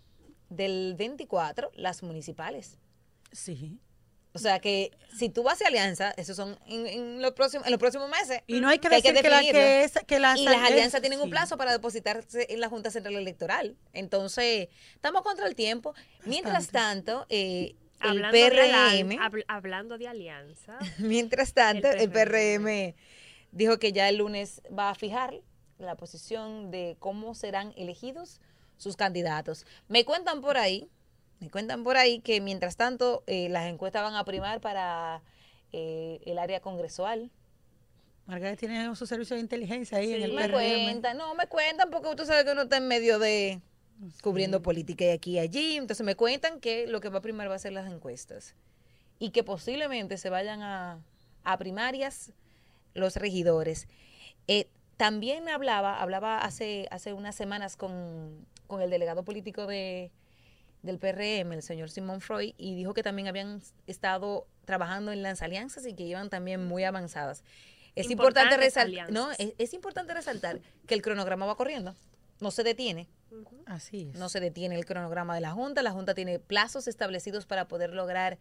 del 0.48 0.94
24 0.96 1.70
las 1.74 2.02
municipales. 2.04 2.78
Sí. 3.32 3.78
O 4.34 4.38
sea 4.38 4.60
que 4.60 4.92
si 5.16 5.30
tú 5.30 5.42
vas 5.42 5.54
hacia 5.54 5.68
alianza, 5.68 6.12
esos 6.16 6.36
son 6.36 6.58
en, 6.66 6.86
en 6.86 7.22
los 7.22 7.32
próximos 7.32 7.66
en 7.66 7.72
los 7.72 7.80
próximos 7.80 8.08
meses. 8.10 8.42
Y 8.46 8.60
no 8.60 8.68
hay 8.68 8.78
que 8.78 8.88
Que 8.88 8.96
hay 8.96 9.02
que 9.02 9.12
decir 9.12 9.22
que, 9.24 9.30
la, 9.30 9.40
que, 9.40 9.84
es, 9.84 9.92
que 10.06 10.18
las 10.18 10.38
y 10.38 10.44
las 10.44 10.62
alianzas 10.62 11.00
tienen 11.00 11.20
un 11.20 11.30
plazo 11.30 11.56
para 11.56 11.72
depositarse 11.72 12.46
en 12.50 12.60
la 12.60 12.68
Junta 12.68 12.90
Central 12.90 13.16
Electoral. 13.16 13.76
Entonces, 13.92 14.68
estamos 14.94 15.22
contra 15.22 15.46
el 15.46 15.54
tiempo. 15.54 15.94
Mientras 16.24 16.68
tanto, 16.68 17.26
eh, 17.30 17.74
el 18.02 18.24
Hablando 18.24 18.30
PRM, 18.38 19.18
habl- 19.18 19.44
hablando 19.48 19.98
de 19.98 20.06
alianza. 20.08 20.78
mientras 20.98 21.52
tanto, 21.52 21.88
el 21.90 22.00
El 22.00 22.10
PRM 22.10 22.94
dijo 23.50 23.78
que 23.78 23.92
ya 23.92 24.08
el 24.08 24.18
lunes 24.18 24.62
va 24.78 24.90
a 24.90 24.94
fijar 24.94 25.40
la 25.78 25.96
posición 25.96 26.70
de 26.70 26.96
cómo 27.00 27.34
serán 27.34 27.72
elegidos 27.76 28.40
sus 28.76 28.94
candidatos. 28.96 29.66
Me 29.88 30.04
cuentan 30.04 30.40
por 30.42 30.58
ahí, 30.58 30.88
me 31.40 31.50
cuentan 31.50 31.84
por 31.84 31.96
ahí 31.96 32.20
que 32.20 32.40
mientras 32.40 32.76
tanto 32.76 33.22
eh, 33.26 33.48
las 33.48 33.66
encuestas 33.66 34.02
van 34.02 34.14
a 34.14 34.24
primar 34.24 34.60
para 34.60 35.22
eh, 35.72 36.20
el 36.26 36.38
área 36.38 36.60
congresual. 36.60 37.30
Margaret 38.26 38.58
tiene 38.58 38.94
su 38.94 39.06
servicio 39.06 39.36
de 39.36 39.40
inteligencia 39.40 39.98
ahí 39.98 40.12
en 40.12 40.22
el 40.22 40.32
Me 40.32 40.50
cuentan, 40.50 41.16
no, 41.16 41.34
me 41.34 41.46
cuentan 41.46 41.90
porque 41.90 42.14
tú 42.14 42.26
sabes 42.26 42.44
que 42.44 42.52
uno 42.52 42.62
está 42.62 42.76
en 42.76 42.88
medio 42.88 43.18
de 43.18 43.60
cubriendo 44.22 44.62
política 44.62 45.04
y 45.04 45.10
aquí 45.10 45.30
y 45.32 45.38
allí. 45.38 45.76
Entonces 45.76 46.04
me 46.04 46.14
cuentan 46.14 46.60
que 46.60 46.86
lo 46.86 47.00
que 47.00 47.08
va 47.08 47.18
a 47.18 47.22
primar 47.22 47.50
va 47.50 47.54
a 47.54 47.58
ser 47.58 47.72
las 47.72 47.90
encuestas 47.90 48.54
y 49.18 49.30
que 49.30 49.44
posiblemente 49.44 50.18
se 50.18 50.28
vayan 50.28 50.62
a, 50.62 51.00
a 51.44 51.56
primarias 51.56 52.32
los 52.94 53.16
regidores. 53.16 53.88
Eh, 54.46 54.68
también 54.96 55.48
hablaba, 55.48 56.00
hablaba 56.00 56.38
hace, 56.40 56.88
hace 56.90 57.12
unas 57.12 57.34
semanas 57.34 57.76
con, 57.76 58.46
con 58.66 58.82
el 58.82 58.90
delegado 58.90 59.24
político 59.24 59.66
de, 59.66 60.10
del 60.82 60.98
PRM, 60.98 61.52
el 61.52 61.62
señor 61.62 61.90
Simón 61.90 62.20
Freud, 62.20 62.54
y 62.56 62.74
dijo 62.74 62.94
que 62.94 63.02
también 63.02 63.28
habían 63.28 63.62
estado 63.86 64.46
trabajando 64.64 65.12
en 65.12 65.22
las 65.22 65.42
alianzas 65.42 65.86
y 65.86 65.94
que 65.94 66.04
iban 66.04 66.30
también 66.30 66.66
muy 66.66 66.84
avanzadas. 66.84 67.42
Es 67.94 68.10
importante 68.10 68.56
resaltar, 68.56 69.10
no, 69.10 69.32
es, 69.32 69.54
es 69.58 69.74
importante 69.74 70.14
resaltar 70.14 70.60
que 70.86 70.94
el 70.94 71.02
cronograma 71.02 71.46
va 71.46 71.56
corriendo, 71.56 71.96
no 72.40 72.50
se 72.50 72.62
detiene. 72.62 73.08
Así 73.66 74.10
es. 74.10 74.18
no 74.18 74.28
se 74.28 74.40
detiene 74.40 74.76
el 74.76 74.86
cronograma 74.86 75.34
de 75.34 75.40
la 75.40 75.50
Junta, 75.50 75.82
la 75.82 75.90
Junta 75.90 76.14
tiene 76.14 76.38
plazos 76.38 76.88
establecidos 76.88 77.44
para 77.44 77.68
poder 77.68 77.92
lograr 77.92 78.38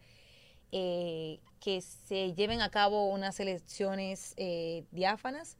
eh, 0.70 1.40
que 1.60 1.80
se 1.80 2.34
lleven 2.34 2.60
a 2.60 2.70
cabo 2.70 3.08
unas 3.08 3.40
elecciones 3.40 4.34
eh, 4.36 4.84
diáfanas. 4.90 5.56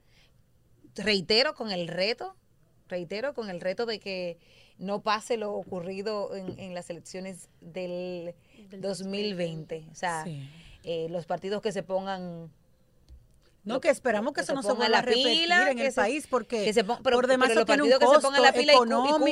Reitero 0.95 1.55
con 1.55 1.71
el 1.71 1.89
reto, 1.89 2.37
reitero 2.89 3.35
con 3.35 3.51
el 3.51 3.61
reto 3.61 3.87
de 3.87 4.01
que 4.01 4.39
no 4.79 5.01
pase 5.03 5.37
lo 5.37 5.53
ocurrido 5.53 6.35
en, 6.35 6.59
en 6.59 6.75
las 6.75 6.89
elecciones 6.91 7.49
del, 7.61 8.35
Del 8.71 8.81
2020. 8.81 9.87
O 9.91 9.95
sea, 9.95 10.25
Sí. 10.25 10.49
eh, 10.85 11.09
los 11.11 11.27
partidos 11.27 11.61
que 11.63 11.73
se 11.73 11.83
pongan 11.83 12.51
No, 13.65 13.75
lo- 13.75 13.81
que 13.81 13.91
esperamos 13.91 14.33
que 14.33 14.37
que 14.37 14.41
eso 14.43 14.53
se 14.53 14.55
no 14.55 14.63
se 14.63 14.69
pongan 14.69 14.79
vuelva 14.91 14.99
a 14.99 15.03
la 15.03 15.07
repetir 15.07 15.27
pila, 15.43 15.71
en 15.71 15.79
el 15.81 15.93
se- 15.93 16.01
país 16.01 16.27
porque 16.29 16.65
que 16.65 16.73
se 16.73 16.85
pon- 16.85 17.01
pero- 17.03 17.17
por 17.17 17.27
demás 17.27 17.49
pero 17.49 17.53
eso 17.53 17.61
los 17.61 17.67
tiene 17.67 17.83
un 17.83 17.89
partidos 17.91 17.99
que 18.01 18.07
se 18.07 18.13
costo 18.15 18.29
pongan 18.29 18.43
la 18.43 18.53
pila 18.53 18.73
y 18.73 18.77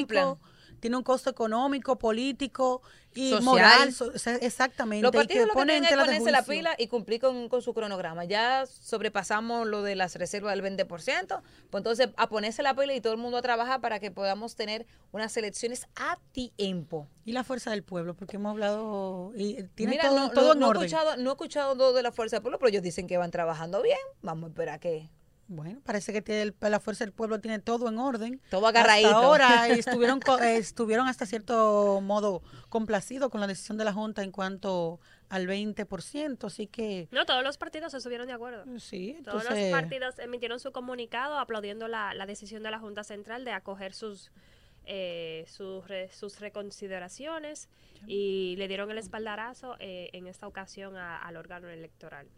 cumplan. 0.00 0.36
Tiene 0.80 0.96
un 0.96 1.02
costo 1.02 1.30
económico, 1.30 1.96
político 1.98 2.82
y 3.14 3.30
Social. 3.30 3.44
moral, 3.44 3.92
so- 3.92 4.12
exactamente. 4.40 5.02
Los 5.02 5.12
y 5.14 5.16
partidos 5.16 5.46
lo 5.46 5.52
que 5.54 5.58
ponen 5.58 5.82
tienen 5.82 5.98
es 5.98 6.04
ponerse 6.04 6.30
la 6.30 6.42
pila 6.42 6.74
y 6.78 6.86
cumplir 6.88 7.20
con, 7.20 7.48
con 7.48 7.62
su 7.62 7.72
cronograma. 7.72 8.24
Ya 8.24 8.66
sobrepasamos 8.66 9.66
lo 9.66 9.82
de 9.82 9.94
las 9.96 10.14
reservas 10.16 10.54
del 10.54 10.62
20%, 10.62 11.40
pues 11.70 11.80
entonces 11.80 12.08
a 12.16 12.28
ponerse 12.28 12.62
la 12.62 12.74
pila 12.74 12.94
y 12.94 13.00
todo 13.00 13.12
el 13.12 13.18
mundo 13.18 13.38
a 13.38 13.42
trabajar 13.42 13.80
para 13.80 14.00
que 14.00 14.10
podamos 14.10 14.54
tener 14.56 14.86
unas 15.12 15.36
elecciones 15.36 15.86
a 15.96 16.18
tiempo. 16.32 17.08
Y 17.24 17.32
la 17.32 17.42
fuerza 17.44 17.70
del 17.70 17.82
pueblo, 17.82 18.14
porque 18.14 18.36
hemos 18.36 18.50
hablado 18.50 19.32
y 19.34 19.62
tiene 19.74 19.92
Mira, 19.92 20.04
todo, 20.08 20.18
no, 20.18 20.30
todo 20.30 20.46
no- 20.48 20.52
en 20.52 20.60
no 20.60 20.66
he 20.82 20.84
escuchado, 20.86 21.16
no 21.16 21.30
he 21.30 21.32
escuchado 21.32 21.74
lo 21.74 21.92
de 21.92 22.02
la 22.02 22.12
Fuerza 22.12 22.36
del 22.36 22.42
Pueblo, 22.42 22.58
pero 22.58 22.68
ellos 22.68 22.82
dicen 22.82 23.06
que 23.06 23.16
van 23.16 23.30
trabajando 23.30 23.82
bien. 23.82 23.98
Vamos 24.22 24.48
a 24.48 24.48
esperar 24.50 24.78
que 24.80 25.08
Bueno, 25.48 25.80
parece 25.84 26.12
que 26.12 26.22
tiene 26.22 26.42
el- 26.42 26.54
la 26.60 26.80
fuerza 26.80 27.04
del 27.04 27.12
pueblo 27.12 27.40
tiene 27.40 27.60
todo 27.60 27.88
en 27.88 27.98
orden. 27.98 28.40
todo 28.50 28.66
agarradito. 28.66 29.08
Hasta 29.08 29.18
ahora 29.26 29.68
estuvieron, 29.68 30.20
co- 30.20 30.38
eh, 30.40 30.56
estuvieron 30.56 31.06
hasta 31.06 31.24
cierto 31.26 32.00
modo 32.02 32.42
complacidos 32.68 33.30
con 33.30 33.40
la 33.40 33.46
decisión 33.46 33.78
de 33.78 33.84
la 33.84 33.92
Junta 33.92 34.22
en 34.24 34.32
cuanto 34.32 34.98
al 35.28 35.46
20%, 35.46 36.46
así 36.46 36.66
que 36.66 37.08
No, 37.12 37.26
todos 37.26 37.42
los 37.44 37.58
partidos 37.58 37.92
se 37.92 37.98
estuvieron 37.98 38.26
de 38.26 38.32
acuerdo. 38.32 38.64
sí, 38.80 39.18
Todos 39.24 39.44
los 39.44 39.58
partidos 39.70 40.18
emitieron 40.18 40.58
su 40.60 40.72
comunicado 40.72 41.38
aplaudiendo 41.38 41.86
la, 41.88 42.12
la 42.14 42.26
decisión 42.26 42.62
de 42.62 42.70
la 42.70 42.78
Junta 42.78 43.04
Central 43.04 43.44
de 43.44 43.52
acoger 43.52 43.92
sus 43.94 44.30
eh, 44.88 45.44
sus, 45.48 45.86
re- 45.88 46.10
sus 46.12 46.38
reconsideraciones 46.38 47.68
y 48.06 48.54
le 48.56 48.68
dieron 48.68 48.88
el 48.92 48.98
espaldarazo 48.98 49.74
eh, 49.80 50.10
en 50.12 50.28
esta 50.28 50.46
ocasión 50.46 50.96
a- 50.96 51.18
al 51.18 51.36
órgano 51.36 51.68
electoral. 51.68 52.28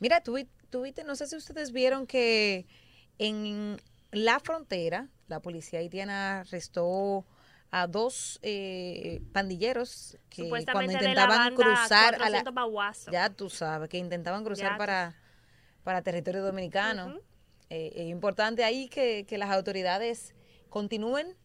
Mira, 0.00 0.20
tú, 0.22 0.34
vi- 0.34 0.48
tú 0.70 0.82
viste, 0.82 1.04
no 1.04 1.16
sé 1.16 1.26
si 1.26 1.36
ustedes 1.36 1.72
vieron 1.72 2.06
que 2.06 2.66
en 3.18 3.76
la 4.12 4.40
frontera 4.40 5.08
la 5.28 5.40
policía 5.40 5.78
haitiana 5.80 6.40
arrestó 6.40 7.24
a 7.70 7.86
dos 7.86 8.38
eh, 8.42 9.20
pandilleros 9.32 10.16
que 10.30 10.48
cuando 10.72 10.92
intentaban 10.92 11.54
cruzar 11.56 12.14
a 12.14 12.18
la 12.18 12.42
400 12.44 12.54
Baguazo. 12.54 13.10
ya 13.10 13.30
tú 13.30 13.50
sabes 13.50 13.88
que 13.88 13.98
intentaban 13.98 14.44
cruzar 14.44 14.72
Ya 14.72 14.76
para 14.78 15.14
para 15.82 16.00
territorio 16.02 16.42
dominicano. 16.42 17.18
Eh, 17.70 17.92
es 17.96 18.06
importante 18.08 18.62
ahí 18.64 18.88
que, 18.88 19.26
que 19.26 19.36
las 19.38 19.50
autoridades 19.50 20.34
continúen 20.70 21.36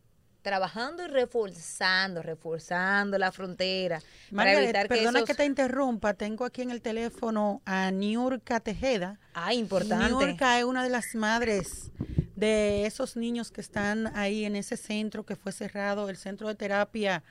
trabajando 0.41 1.03
y 1.03 1.07
reforzando, 1.07 2.21
reforzando 2.21 3.17
la 3.17 3.31
frontera 3.31 3.99
para 4.33 4.53
Margaret, 4.53 4.83
que 4.83 4.87
perdona 4.87 5.19
esos... 5.19 5.29
que 5.29 5.35
te 5.35 5.45
interrumpa, 5.45 6.13
tengo 6.13 6.45
aquí 6.45 6.61
en 6.61 6.71
el 6.71 6.81
teléfono 6.81 7.61
a 7.65 7.91
Niurka 7.91 8.59
Tejeda. 8.59 9.19
Ah, 9.33 9.53
importante. 9.53 10.07
Niurka 10.07 10.59
es 10.59 10.65
una 10.65 10.83
de 10.83 10.89
las 10.89 11.15
madres 11.15 11.91
de 12.35 12.85
esos 12.85 13.17
niños 13.17 13.51
que 13.51 13.61
están 13.61 14.15
ahí 14.15 14.45
en 14.45 14.55
ese 14.55 14.77
centro 14.77 15.25
que 15.25 15.35
fue 15.35 15.51
cerrado, 15.51 16.09
el 16.09 16.17
centro 16.17 16.47
de 16.47 16.55
terapia 16.55 17.23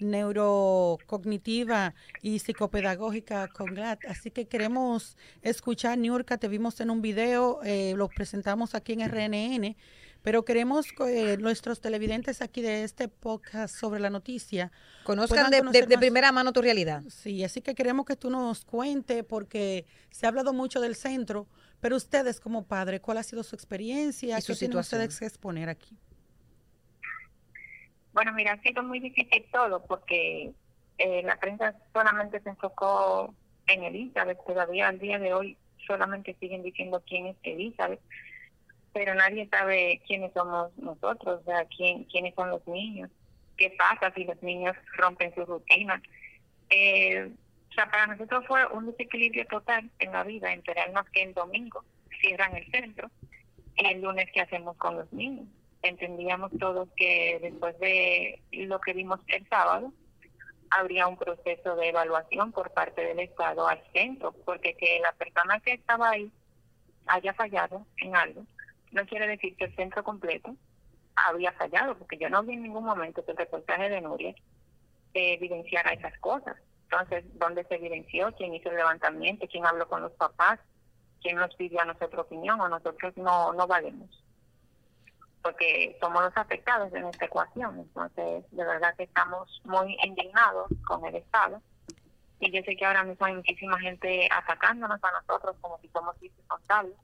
neurocognitiva 0.00 1.94
y 2.22 2.38
psicopedagógica 2.38 3.48
Conglat. 3.48 4.04
Así 4.06 4.30
que 4.30 4.46
queremos 4.46 5.16
escuchar, 5.42 5.98
Niurka, 5.98 6.38
te 6.38 6.48
vimos 6.48 6.80
en 6.80 6.90
un 6.90 7.02
video, 7.02 7.60
eh, 7.64 7.94
lo 7.96 8.08
presentamos 8.08 8.74
aquí 8.74 8.94
en 8.94 9.08
RNN, 9.08 9.76
pero 10.26 10.44
queremos 10.44 10.90
que 10.90 11.36
nuestros 11.36 11.80
televidentes 11.80 12.42
aquí 12.42 12.60
de 12.60 12.82
este 12.82 13.06
podcast 13.06 13.76
sobre 13.76 14.00
la 14.00 14.10
noticia 14.10 14.72
Conozcan 15.04 15.52
de, 15.52 15.98
primera 15.98 16.32
mano 16.32 16.52
tu 16.52 16.60
realidad. 16.60 17.04
Sí, 17.08 17.44
así 17.44 17.62
que 17.62 17.76
queremos 17.76 18.06
que 18.06 18.16
tú 18.16 18.28
nos 18.28 18.64
cuente 18.64 19.22
porque 19.22 19.86
se 20.10 20.26
ha 20.26 20.30
hablado 20.30 20.52
mucho 20.52 20.80
del 20.80 20.96
centro, 20.96 21.46
pero 21.80 21.94
ustedes 21.94 22.40
como 22.40 22.66
padre, 22.66 23.00
¿cuál 23.00 23.18
ha 23.18 23.22
sido 23.22 23.44
su 23.44 23.54
experiencia? 23.54 24.36
Y 24.36 24.40
su 24.42 24.54
¿Qué 24.54 24.58
tienen 24.58 24.72
situación. 24.72 25.00
ustedes 25.02 25.20
que 25.20 25.26
exponer 25.26 25.68
aquí? 25.68 25.96
Bueno, 28.12 28.32
mira, 28.32 28.54
ha 28.54 28.62
sido 28.62 28.82
muy 28.82 28.98
difícil 28.98 29.46
todo 29.52 29.86
porque 29.86 30.50
eh, 30.98 31.22
la 31.22 31.38
prensa 31.38 31.76
solamente 31.92 32.40
se 32.40 32.48
enfocó 32.48 33.32
en 33.68 33.84
Elizabeth, 33.84 34.44
todavía 34.44 34.88
al 34.88 34.98
día 34.98 35.20
de 35.20 35.32
hoy 35.32 35.56
solamente 35.86 36.34
siguen 36.40 36.64
diciendo 36.64 37.00
quién 37.06 37.26
es 37.26 37.36
Elizabeth, 37.44 38.00
pero 38.96 39.14
nadie 39.14 39.46
sabe 39.50 40.00
quiénes 40.06 40.32
somos 40.32 40.74
nosotros, 40.78 41.42
o 41.42 41.44
sea, 41.44 41.66
quién, 41.76 42.04
quiénes 42.04 42.34
son 42.34 42.48
los 42.48 42.66
niños, 42.66 43.10
qué 43.58 43.68
pasa 43.76 44.10
si 44.14 44.24
los 44.24 44.42
niños 44.42 44.74
rompen 44.96 45.34
su 45.34 45.44
rutina. 45.44 46.00
Eh, 46.70 47.30
o 47.70 47.74
sea, 47.74 47.90
para 47.90 48.06
nosotros 48.06 48.46
fue 48.46 48.64
un 48.68 48.86
desequilibrio 48.86 49.44
total 49.48 49.90
en 49.98 50.12
la 50.12 50.24
vida, 50.24 50.50
enterarnos 50.50 51.04
que 51.10 51.24
el 51.24 51.34
domingo 51.34 51.84
cierran 52.22 52.56
el 52.56 52.70
centro 52.70 53.10
y 53.76 53.86
el 53.86 54.00
lunes 54.00 54.30
qué 54.32 54.40
hacemos 54.40 54.74
con 54.78 54.96
los 54.96 55.12
niños 55.12 55.46
entendíamos 55.82 56.50
todos 56.58 56.88
que 56.96 57.38
después 57.40 57.78
de 57.78 58.40
lo 58.52 58.80
que 58.80 58.92
vimos 58.92 59.20
el 59.28 59.46
sábado, 59.48 59.92
habría 60.70 61.06
un 61.06 61.16
proceso 61.16 61.76
de 61.76 61.90
evaluación 61.90 62.52
por 62.52 62.72
parte 62.72 63.02
del 63.02 63.20
Estado 63.20 63.68
al 63.68 63.82
centro, 63.92 64.32
porque 64.44 64.74
que 64.74 64.98
la 65.00 65.12
persona 65.12 65.60
que 65.60 65.74
estaba 65.74 66.10
ahí 66.10 66.30
haya 67.06 67.32
fallado 67.34 67.86
en 67.98 68.16
algo, 68.16 68.44
no 68.92 69.06
quiere 69.06 69.26
decir 69.26 69.56
que 69.56 69.64
el 69.66 69.76
centro 69.76 70.02
completo 70.04 70.54
había 71.14 71.52
fallado, 71.52 71.96
porque 71.96 72.18
yo 72.18 72.28
no 72.28 72.42
vi 72.42 72.54
en 72.54 72.62
ningún 72.62 72.84
momento 72.84 73.24
que 73.24 73.32
el 73.32 73.38
reportaje 73.38 73.88
de 73.88 74.00
Nuria 74.00 74.34
eh, 75.14 75.34
evidenciara 75.34 75.92
esas 75.92 76.18
cosas. 76.18 76.56
Entonces, 76.84 77.24
¿dónde 77.38 77.64
se 77.64 77.76
evidenció? 77.76 78.32
¿Quién 78.36 78.54
hizo 78.54 78.70
el 78.70 78.76
levantamiento? 78.76 79.46
¿Quién 79.50 79.66
habló 79.66 79.88
con 79.88 80.02
los 80.02 80.12
papás? 80.12 80.60
¿Quién 81.20 81.36
nos 81.36 81.54
pidió 81.56 81.80
a 81.80 81.84
nuestra 81.84 82.06
opinión? 82.08 82.60
O 82.60 82.68
nosotros 82.68 83.16
no, 83.16 83.52
no 83.52 83.66
valemos 83.66 84.22
porque 85.46 85.96
somos 86.00 86.24
los 86.24 86.36
afectados 86.36 86.92
en 86.92 87.06
esta 87.06 87.26
ecuación. 87.26 87.78
Entonces, 87.78 88.44
de 88.50 88.64
verdad 88.64 88.96
que 88.96 89.04
estamos 89.04 89.62
muy 89.62 89.96
indignados 90.02 90.66
con 90.84 91.06
el 91.06 91.14
Estado. 91.14 91.62
Y 92.40 92.50
yo 92.50 92.60
sé 92.64 92.74
que 92.76 92.84
ahora 92.84 93.04
mismo 93.04 93.26
hay 93.26 93.34
muchísima 93.34 93.78
gente 93.78 94.28
atacándonos 94.28 94.98
a 95.04 95.12
nosotros 95.12 95.54
como 95.60 95.78
si 95.78 95.88
somos 95.90 96.20
irresponsables. 96.20 96.96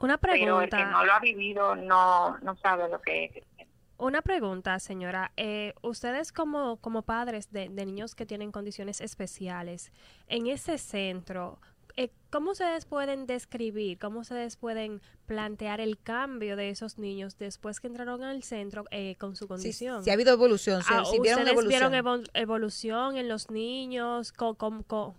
Una 0.00 0.18
Pero 0.18 0.34
el 0.34 0.38
que 0.40 0.44
pregunta. 0.46 0.84
no 0.90 1.04
lo 1.04 1.12
ha 1.12 1.20
vivido 1.20 1.76
no, 1.76 2.36
no 2.38 2.56
sabe 2.56 2.88
lo 2.88 3.00
que 3.00 3.24
es. 3.26 3.66
Una 3.96 4.22
pregunta, 4.22 4.78
señora. 4.80 5.30
Eh, 5.36 5.72
ustedes 5.82 6.32
como, 6.32 6.76
como 6.78 7.02
padres 7.02 7.50
de, 7.52 7.68
de 7.68 7.86
niños 7.86 8.14
que 8.14 8.26
tienen 8.26 8.50
condiciones 8.52 9.00
especiales, 9.00 9.92
en 10.26 10.48
ese 10.48 10.78
centro, 10.78 11.60
eh, 11.96 12.10
¿cómo 12.30 12.50
ustedes 12.50 12.86
pueden 12.86 13.24
describir, 13.26 13.98
cómo 14.00 14.18
ustedes 14.20 14.56
pueden 14.56 15.00
plantear 15.26 15.80
el 15.80 15.96
cambio 15.96 16.56
de 16.56 16.70
esos 16.70 16.98
niños 16.98 17.38
después 17.38 17.78
que 17.78 17.86
entraron 17.86 18.24
al 18.24 18.42
centro 18.42 18.84
eh, 18.90 19.14
con 19.14 19.36
su 19.36 19.46
condición? 19.46 20.02
sí 20.02 20.10
ha 20.10 20.14
habido 20.14 20.32
evolución, 20.32 20.82
sí, 20.82 20.92
Ah, 20.92 21.04
sí 21.04 21.20
vieron 21.20 21.42
¿Ustedes 21.42 21.52
evolución. 21.52 21.92
vieron 21.92 22.04
evol- 22.24 22.30
evolución 22.34 23.16
en 23.16 23.28
los 23.28 23.48
niños? 23.52 24.32
Co- 24.32 24.56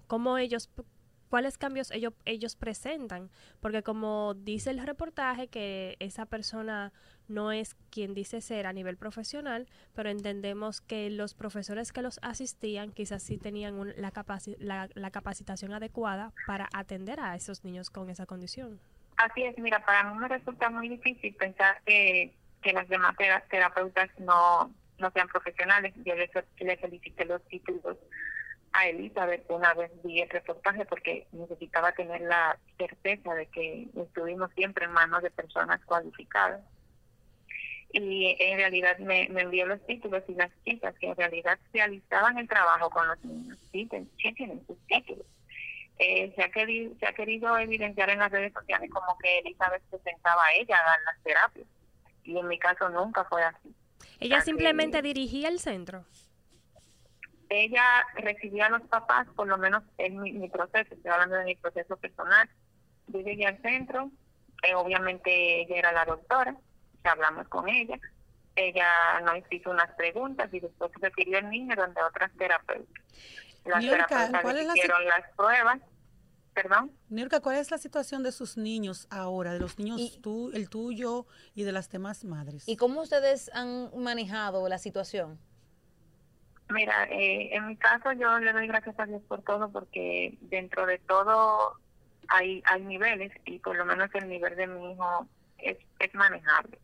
¿Cómo 0.08 0.38
ellos, 0.38 0.70
cuáles 1.30 1.58
cambios 1.58 1.92
ellos, 1.92 2.14
ellos 2.26 2.56
presentan? 2.56 3.30
Porque 3.60 3.84
como 3.84 4.34
dice 4.36 4.70
el 4.70 4.80
reportaje, 4.86 5.48
que 5.48 5.96
esa 6.00 6.26
persona 6.26 6.92
no 7.28 7.52
es 7.52 7.76
quien 7.90 8.14
dice 8.14 8.42
ser 8.42 8.68
a 8.68 8.74
nivel 8.74 8.98
profesional, 8.98 9.68
pero 9.96 10.10
entendemos 10.10 10.82
que 10.82 11.10
los 11.10 11.34
profesores 11.34 11.92
que 11.92 12.02
los 12.02 12.20
asistían 12.22 12.92
quizás 12.92 13.24
sí 13.24 13.38
tenían 13.38 13.76
un- 13.76 13.94
la, 13.98 14.12
capaci- 14.14 14.58
la, 14.60 14.90
capacitación 15.12 15.74
adecuada 15.74 16.32
para 16.46 16.68
atender 16.74 17.20
a 17.20 17.36
esos 17.36 17.64
niños 17.64 17.90
con 17.90 18.10
esa 18.10 18.26
condición. 18.26 18.80
Así 19.18 19.44
es, 19.44 19.58
mira, 19.58 19.84
para 19.86 20.04
mí 20.12 20.18
me 20.20 20.28
resulta 20.28 20.70
muy 20.70 20.90
difícil 20.90 21.34
pensar 21.36 21.82
que, 21.86 22.36
que 22.62 22.74
las 22.74 22.88
demás 22.90 23.16
tera- 23.18 23.44
terapeutas 23.50 24.10
no, 24.20 24.74
no 25.00 25.12
sean 25.12 25.28
profesionales. 25.30 25.94
Yo 26.06 26.16
le, 26.16 26.30
le 26.60 26.78
felicité 26.78 27.26
los 27.26 27.42
títulos 27.48 27.98
a 28.78 28.88
Elizabeth 28.88 29.50
una 29.50 29.74
vez 29.74 29.92
vi 30.04 30.22
el 30.22 30.30
reportaje 30.30 30.86
porque 30.86 31.28
necesitaba 31.32 31.92
tener 31.94 32.22
la 32.22 32.58
certeza 32.78 33.34
de 33.34 33.48
que 33.48 33.88
estuvimos 33.96 34.52
siempre 34.56 34.86
en 34.86 34.92
manos 34.92 35.24
de 35.24 35.32
personas 35.32 35.84
cualificadas. 35.86 36.62
Y 37.92 38.36
en 38.40 38.58
realidad 38.58 38.98
me, 39.00 39.30
me 39.30 39.42
envió 39.42 39.66
los 39.66 39.86
títulos 39.86 40.24
y 40.28 40.34
las 40.34 40.52
chicas 40.66 40.94
que 41.00 41.08
en 41.08 41.16
realidad 41.16 41.58
realizaban 41.74 42.38
el 42.38 42.48
trabajo 42.48 42.90
con 42.90 43.08
los 43.08 43.24
niños, 43.24 43.58
sí, 43.72 43.88
sí 44.18 44.34
tienen 44.34 44.66
sus 44.68 44.78
títulos 44.88 45.26
eh, 45.98 46.34
se, 46.36 46.44
ha 46.44 46.50
querido, 46.50 46.94
se 47.00 47.06
ha 47.06 47.14
querido 47.14 47.58
evidenciar 47.58 48.10
en 48.10 48.20
las 48.20 48.32
redes 48.32 48.52
sociales 48.54 48.90
como 48.92 49.18
que 49.18 49.40
Elizabeth 49.40 49.82
se 49.90 50.00
sentaba 50.00 50.44
a 50.44 50.54
ella 50.54 50.78
a 50.78 50.90
dar 50.90 51.00
las 51.06 51.24
terapias. 51.24 51.68
Y 52.24 52.38
en 52.38 52.48
mi 52.48 52.60
caso 52.60 52.90
nunca 52.90 53.24
fue 53.26 53.44
así. 53.44 53.74
Ella 54.20 54.42
simplemente 54.42 55.02
dirigía 55.02 55.48
el 55.48 55.60
centro. 55.60 56.06
Ella 57.50 57.84
recibía 58.16 58.68
a 58.68 58.70
los 58.70 58.82
papás, 58.84 59.28
por 59.36 59.48
lo 59.48 59.58
menos 59.58 59.84
en 59.98 60.20
mi, 60.20 60.34
mi 60.34 60.50
proceso, 60.50 60.94
estoy 60.94 61.12
hablando 61.12 61.36
de 61.36 61.46
mi 61.46 61.56
proceso 61.56 61.96
personal. 61.98 62.50
Yo 63.08 63.20
llegué 63.20 63.46
al 63.46 63.62
centro, 63.62 64.10
eh, 64.64 64.74
obviamente 64.76 65.62
ella 65.62 65.76
era 65.76 65.92
la 65.92 66.06
doctora, 66.06 66.56
hablamos 67.04 67.48
con 67.50 67.70
ella. 67.70 68.00
Ella 68.56 69.20
nos 69.22 69.44
hizo 69.52 69.70
unas 69.70 69.94
preguntas 69.96 70.52
y 70.54 70.60
después 70.62 70.90
se 70.94 71.00
refirió 71.00 71.40
el 71.40 71.50
niño 71.50 71.76
donde 71.76 72.02
otras 72.02 72.32
terapeutas. 72.38 73.04
Las 73.66 73.84
Niurka, 73.84 74.08
terapeutas 74.08 74.42
¿cuál 74.42 74.58
es 74.58 74.68
la 74.68 74.74
hicieron 74.74 75.06
las 75.06 75.36
pruebas. 75.36 75.82
Perdón. 76.54 76.92
Nirka, 77.10 77.42
¿cuál 77.42 77.58
es 77.58 77.70
la 77.70 77.78
situación 77.78 78.24
de 78.24 78.32
sus 78.32 78.56
niños 78.56 79.08
ahora, 79.10 79.52
de 79.52 79.60
los 79.60 79.78
niños 79.78 80.00
Y- 80.00 80.20
tú, 80.22 80.52
el 80.54 80.70
tuyo 80.70 81.28
y 81.54 81.64
de 81.64 81.74
las 81.74 81.92
demás 81.92 82.24
madres? 82.24 82.64
¿Y 82.66 82.78
cómo 82.78 83.02
ustedes 83.02 83.52
han 83.54 83.92
manejado 84.02 84.68
la 84.70 84.78
situación? 84.78 85.38
Mira, 86.70 87.04
eh, 87.12 87.50
en 87.56 87.68
mi 87.68 87.78
caso 87.78 88.12
yo 88.14 88.40
le 88.40 88.52
doy 88.54 88.68
gracias 88.68 89.00
a 89.00 89.06
Dios 89.06 89.22
por 89.28 89.42
todo 89.44 89.72
porque 89.72 90.36
dentro 90.42 90.86
de 90.86 90.98
todo 91.00 91.80
hay, 92.28 92.64
hay 92.66 92.82
niveles 92.82 93.32
y 93.46 93.60
por 93.60 93.76
lo 93.76 93.86
menos 93.86 94.10
el 94.16 94.28
nivel 94.28 94.56
de 94.56 94.68
mi 94.68 94.94
hijo 94.94 95.28
es, 95.60 95.78
es 96.00 96.14
manejable. 96.16 96.80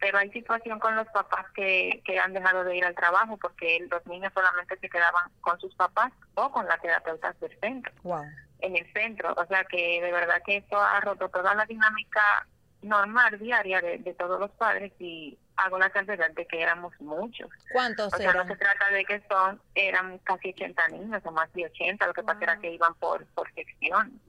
Pero 0.00 0.18
hay 0.18 0.30
situación 0.30 0.78
con 0.78 0.94
los 0.96 1.08
papás 1.08 1.46
que, 1.54 2.00
que 2.04 2.18
han 2.20 2.32
dejado 2.32 2.62
de 2.64 2.76
ir 2.76 2.84
al 2.84 2.94
trabajo 2.94 3.36
porque 3.36 3.84
los 3.90 4.06
niños 4.06 4.32
solamente 4.32 4.78
se 4.78 4.88
quedaban 4.88 5.30
con 5.40 5.58
sus 5.60 5.74
papás 5.74 6.12
o 6.34 6.50
con 6.52 6.66
la 6.66 6.78
terapeuta 6.78 7.34
del 7.40 7.58
centro, 7.60 7.92
Wow. 8.04 8.22
en 8.60 8.76
el 8.76 8.92
centro. 8.92 9.34
O 9.36 9.44
sea 9.46 9.64
que 9.64 10.00
de 10.00 10.12
verdad 10.12 10.40
que 10.46 10.58
esto 10.58 10.80
ha 10.80 11.00
roto 11.00 11.28
toda 11.28 11.52
la 11.54 11.66
dinámica 11.66 12.46
normal, 12.80 13.38
diaria 13.40 13.80
de, 13.80 13.98
de 13.98 14.14
todos 14.14 14.38
los 14.38 14.52
padres 14.52 14.92
y 15.00 15.36
hago 15.58 15.78
la 15.78 15.90
salvedad 15.92 16.30
de 16.30 16.46
que 16.46 16.62
éramos 16.62 16.92
muchos. 17.00 17.50
¿Cuántos 17.72 18.12
O 18.14 18.16
sea, 18.16 18.32
no 18.32 18.46
se 18.46 18.56
trata 18.56 18.90
de 18.90 19.04
que 19.04 19.22
son, 19.28 19.60
eran 19.74 20.18
casi 20.18 20.50
80 20.50 20.88
niños 20.88 21.22
o 21.24 21.32
más 21.32 21.52
de 21.52 21.66
80, 21.66 22.06
lo 22.06 22.14
que 22.14 22.22
pasa 22.22 22.38
era 22.42 22.60
que 22.60 22.72
iban 22.72 22.94
por, 22.94 23.26
por 23.34 23.52
sección. 23.54 24.20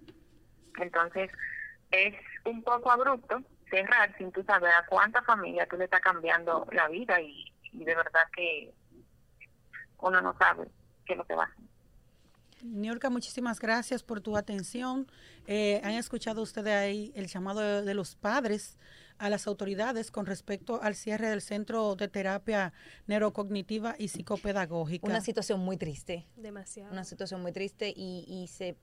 Entonces, 0.79 1.31
es 1.91 2.15
un 2.45 2.63
poco 2.63 2.91
abrupto 2.91 3.43
cerrar 3.69 4.15
sin 4.17 4.31
tú 4.31 4.43
saber 4.43 4.71
a 4.71 4.85
cuánta 4.87 5.21
familia 5.21 5.67
tú 5.67 5.77
le 5.77 5.85
estás 5.85 6.01
cambiando 6.01 6.67
la 6.71 6.87
vida 6.87 7.21
y, 7.21 7.45
y 7.73 7.83
de 7.83 7.95
verdad 7.95 8.27
que 8.35 8.73
uno 9.99 10.21
no 10.21 10.35
sabe 10.37 10.67
qué 11.05 11.13
es 11.13 11.17
lo 11.17 11.25
que 11.25 11.35
va 11.35 11.43
a 11.43 11.47
hacer. 11.47 11.65
Niurka, 12.63 13.09
muchísimas 13.09 13.59
gracias 13.59 14.01
por 14.03 14.19
tu 14.19 14.35
atención. 14.35 15.07
Eh, 15.45 15.79
han 15.83 15.91
escuchado 15.91 16.41
ustedes 16.41 16.73
ahí 16.73 17.11
el 17.15 17.27
llamado 17.27 17.59
de, 17.59 17.83
de 17.83 17.93
los 17.93 18.15
padres 18.15 18.77
a 19.19 19.29
las 19.29 19.45
autoridades 19.47 20.11
con 20.11 20.25
respecto 20.25 20.81
al 20.81 20.95
cierre 20.95 21.29
del 21.29 21.41
Centro 21.41 21.95
de 21.95 22.07
Terapia 22.07 22.73
Neurocognitiva 23.07 23.95
y 23.99 24.07
Psicopedagógica. 24.07 25.05
Una 25.07 25.21
situación 25.21 25.59
muy 25.59 25.77
triste. 25.77 26.25
Demasiado. 26.37 26.91
Una 26.91 27.03
situación 27.03 27.41
muy 27.41 27.51
triste 27.51 27.93
y, 27.95 28.25
y 28.27 28.47
se, 28.47 28.75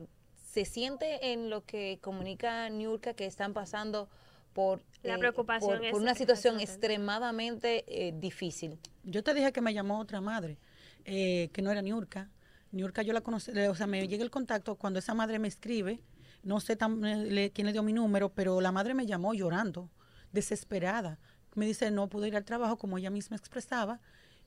se 0.52 0.64
siente 0.64 1.32
en 1.32 1.50
lo 1.50 1.64
que 1.64 1.98
comunica 2.02 2.68
Niurka 2.68 3.14
que 3.14 3.26
están 3.26 3.54
pasando 3.54 4.08
por, 4.52 4.82
La 5.02 5.14
eh, 5.14 5.18
preocupación 5.18 5.80
por, 5.90 6.00
una 6.00 6.14
situación 6.14 6.60
extremadamente 6.60 7.84
eh, 7.88 8.12
difícil. 8.18 8.78
Yo 9.04 9.22
te 9.22 9.34
dije 9.34 9.52
que 9.52 9.60
me 9.60 9.72
llamó 9.74 9.98
otra 10.00 10.20
madre, 10.20 10.58
eh, 11.04 11.50
que 11.52 11.62
no 11.62 11.70
era 11.70 11.82
Niurka. 11.82 12.30
Niurka 12.72 13.02
yo 13.02 13.12
la 13.12 13.20
conocí, 13.20 13.52
o 13.52 13.74
sea, 13.74 13.86
me 13.86 14.06
llega 14.08 14.22
el 14.24 14.30
contacto 14.30 14.74
cuando 14.76 14.98
esa 14.98 15.14
madre 15.14 15.38
me 15.38 15.48
escribe, 15.48 16.00
no 16.42 16.60
sé 16.60 16.76
tam- 16.78 17.06
eh, 17.06 17.30
le- 17.30 17.50
quién 17.52 17.66
le 17.66 17.72
dio 17.72 17.82
mi 17.82 17.92
número, 17.92 18.30
pero 18.30 18.60
la 18.60 18.72
madre 18.72 18.92
me 18.94 19.06
llamó 19.06 19.32
llorando, 19.34 19.88
desesperada. 20.32 21.18
Me 21.54 21.66
dice, 21.66 21.90
no 21.90 22.08
pude 22.08 22.28
ir 22.28 22.36
al 22.36 22.44
trabajo 22.44 22.76
como 22.76 22.98
ella 22.98 23.10
misma 23.10 23.36
expresaba 23.36 24.00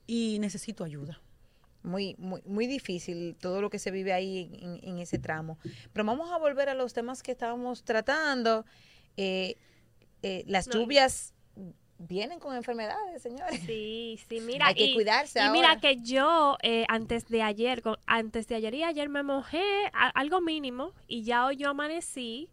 y 0.06 0.38
necesito 0.40 0.84
ayuda. 0.84 1.20
Muy, 1.82 2.14
muy, 2.18 2.42
muy 2.44 2.66
difícil 2.66 3.36
todo 3.40 3.60
lo 3.62 3.70
que 3.70 3.78
se 3.78 3.90
vive 3.90 4.12
ahí 4.12 4.50
en, 4.60 4.80
en 4.82 4.98
ese 4.98 5.18
tramo. 5.18 5.58
Pero 5.92 6.04
vamos 6.04 6.30
a 6.30 6.36
volver 6.38 6.68
a 6.68 6.74
los 6.74 6.92
temas 6.92 7.22
que 7.22 7.32
estábamos 7.32 7.82
tratando. 7.84 8.64
Eh, 9.16 9.56
eh, 10.22 10.44
las 10.46 10.66
No. 10.68 10.74
lluvias 10.74 11.32
vienen 11.98 12.38
con 12.38 12.54
enfermedades, 12.54 13.22
señores. 13.22 13.60
Sí, 13.66 14.20
sí, 14.28 14.40
mira. 14.46 14.66
Hay 14.68 14.74
que 14.74 14.84
y, 14.86 14.94
cuidarse 14.94 15.38
Y 15.38 15.42
ahora. 15.42 15.52
mira 15.52 15.80
que 15.80 15.96
yo 16.02 16.58
eh, 16.62 16.84
antes 16.88 17.26
de 17.28 17.42
ayer, 17.42 17.80
con- 17.82 17.98
antes 18.06 18.46
de 18.46 18.54
ayer 18.56 18.74
y 18.74 18.84
ayer 18.84 19.08
me 19.08 19.22
mojé 19.22 19.62
a- 19.94 20.10
algo 20.14 20.40
mínimo 20.42 20.92
y 21.08 21.22
ya 21.24 21.46
hoy 21.46 21.56
yo 21.56 21.70
amanecí 21.70 22.50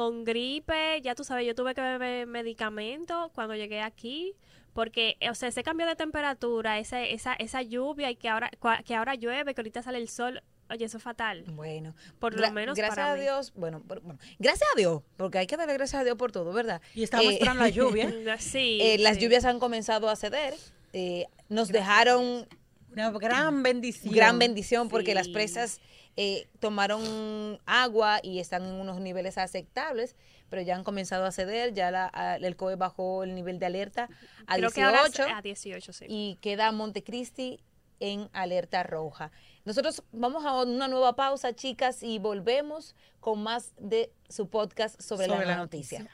con 0.00 0.24
gripe, 0.24 0.98
ya 1.02 1.14
tú 1.14 1.24
sabes, 1.24 1.46
yo 1.46 1.54
tuve 1.54 1.74
que 1.74 1.82
beber 1.82 2.26
medicamento 2.26 3.30
cuando 3.34 3.54
llegué 3.54 3.82
aquí 3.82 4.34
porque, 4.72 5.18
o 5.30 5.34
sea, 5.34 5.50
ese 5.50 5.62
cambio 5.62 5.86
de 5.86 5.94
temperatura, 5.94 6.78
esa, 6.78 7.04
esa, 7.04 7.34
esa 7.34 7.60
lluvia 7.60 8.10
y 8.10 8.16
que 8.16 8.30
ahora, 8.30 8.50
cua- 8.58 8.82
que 8.82 8.94
ahora 8.94 9.14
llueve, 9.16 9.52
que 9.54 9.60
ahorita 9.60 9.82
sale 9.82 9.98
el 9.98 10.08
sol, 10.08 10.42
oye, 10.70 10.86
eso 10.86 10.96
es 10.96 11.02
fatal. 11.02 11.44
Bueno, 11.48 11.94
Por 12.18 12.32
lo 12.40 12.50
menos 12.50 12.78
gracias 12.78 12.96
para 12.96 13.12
a 13.12 13.16
mí. 13.16 13.20
Dios, 13.20 13.52
bueno, 13.56 13.80
por- 13.82 14.00
bueno, 14.00 14.18
gracias 14.38 14.66
a 14.74 14.78
Dios, 14.78 15.02
porque 15.18 15.36
hay 15.36 15.46
que 15.46 15.58
darle 15.58 15.74
gracias 15.74 16.00
a 16.00 16.04
Dios 16.04 16.16
por 16.16 16.32
todo, 16.32 16.50
¿verdad? 16.54 16.80
Y 16.94 17.02
estamos 17.02 17.26
Eh, 17.26 17.32
esperando 17.34 17.62
la 17.64 17.68
lluvia. 17.68 18.10
Sí. 18.38 18.78
Eh, 18.80 18.96
las 19.00 19.18
lluvias 19.18 19.44
han 19.44 19.58
comenzado 19.58 20.08
a 20.08 20.16
ceder, 20.16 20.54
eh, 20.94 21.26
nos 21.50 21.68
dejaron 21.68 22.46
Una 22.92 23.10
gran 23.10 23.62
bendición. 23.62 24.14
gran 24.14 24.38
bendición 24.38 24.88
porque 24.88 25.14
las 25.14 25.28
presas 25.28 25.78
eh, 26.22 26.48
tomaron 26.58 27.58
agua 27.64 28.20
y 28.22 28.40
están 28.40 28.62
en 28.66 28.74
unos 28.74 29.00
niveles 29.00 29.38
aceptables, 29.38 30.16
pero 30.50 30.60
ya 30.60 30.76
han 30.76 30.84
comenzado 30.84 31.24
a 31.24 31.32
ceder, 31.32 31.72
ya 31.72 31.90
la, 31.90 32.10
a- 32.12 32.36
el 32.36 32.56
COE 32.56 32.76
bajó 32.76 33.24
el 33.24 33.34
nivel 33.34 33.58
de 33.58 33.64
alerta 33.66 34.08
a 34.46 34.56
Creo 34.56 34.70
que 34.70 34.82
ahora 34.82 35.06
es 35.06 35.12
18 35.14 35.34
a 35.34 35.40
18, 35.40 35.92
sí. 35.94 36.04
y 36.08 36.36
queda 36.42 36.72
Montecristi 36.72 37.60
en 38.00 38.28
alerta 38.34 38.82
roja. 38.82 39.30
Nosotros 39.64 40.02
vamos 40.12 40.44
a 40.44 40.62
una 40.62 40.88
nueva 40.88 41.16
pausa, 41.16 41.54
chicas, 41.54 42.02
y 42.02 42.18
volvemos 42.18 42.94
con 43.20 43.42
más 43.42 43.72
de 43.78 44.12
su 44.28 44.48
podcast 44.50 45.00
sobre, 45.00 45.26
Sobre 45.26 45.40
la, 45.46 45.52
la 45.52 45.56
noticia. 45.56 46.06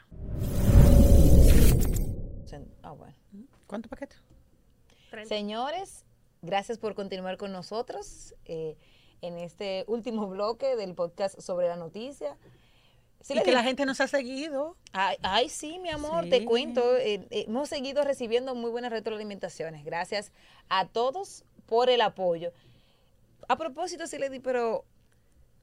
Ah, 2.83 2.93
bueno. 2.93 3.15
¿Cuántos 3.67 3.91
paquetes? 3.91 4.23
Treinta. 5.11 5.29
Señores, 5.35 6.05
gracias 6.43 6.79
por 6.79 6.95
continuar 6.95 7.37
con 7.37 7.51
nosotros 7.53 8.35
eh, 8.45 8.77
en 9.23 9.39
este 9.39 9.85
último 9.89 10.27
bloque 10.29 10.77
del 10.77 10.95
podcast 10.95 11.41
sobre 11.41 11.69
la 11.69 11.77
noticia. 11.77 12.37
Sí, 13.21 13.35
y 13.37 13.43
que 13.43 13.51
la 13.53 13.65
gente 13.65 13.85
nos 13.87 14.01
ha 14.01 14.07
seguido. 14.07 14.77
Ay, 14.93 15.17
ay, 15.23 15.49
sí, 15.49 15.79
mi 15.81 15.89
amor, 15.89 16.29
te 16.29 16.45
cuento. 16.45 16.97
eh, 16.97 17.27
eh, 17.31 17.45
hemos 17.49 17.69
seguido 17.69 18.05
recibiendo 18.05 18.55
muy 18.55 18.71
buenas 18.71 18.93
retroalimentaciones. 18.93 19.85
Gracias 19.85 20.31
a 20.69 20.87
todos 20.87 21.43
por 21.67 21.91
el 21.91 22.03
apoyo. 22.03 22.53
A 23.49 23.57
propósito, 23.57 24.07
sí 24.07 24.19
le 24.19 24.31
di, 24.31 24.39
pero 24.39 24.85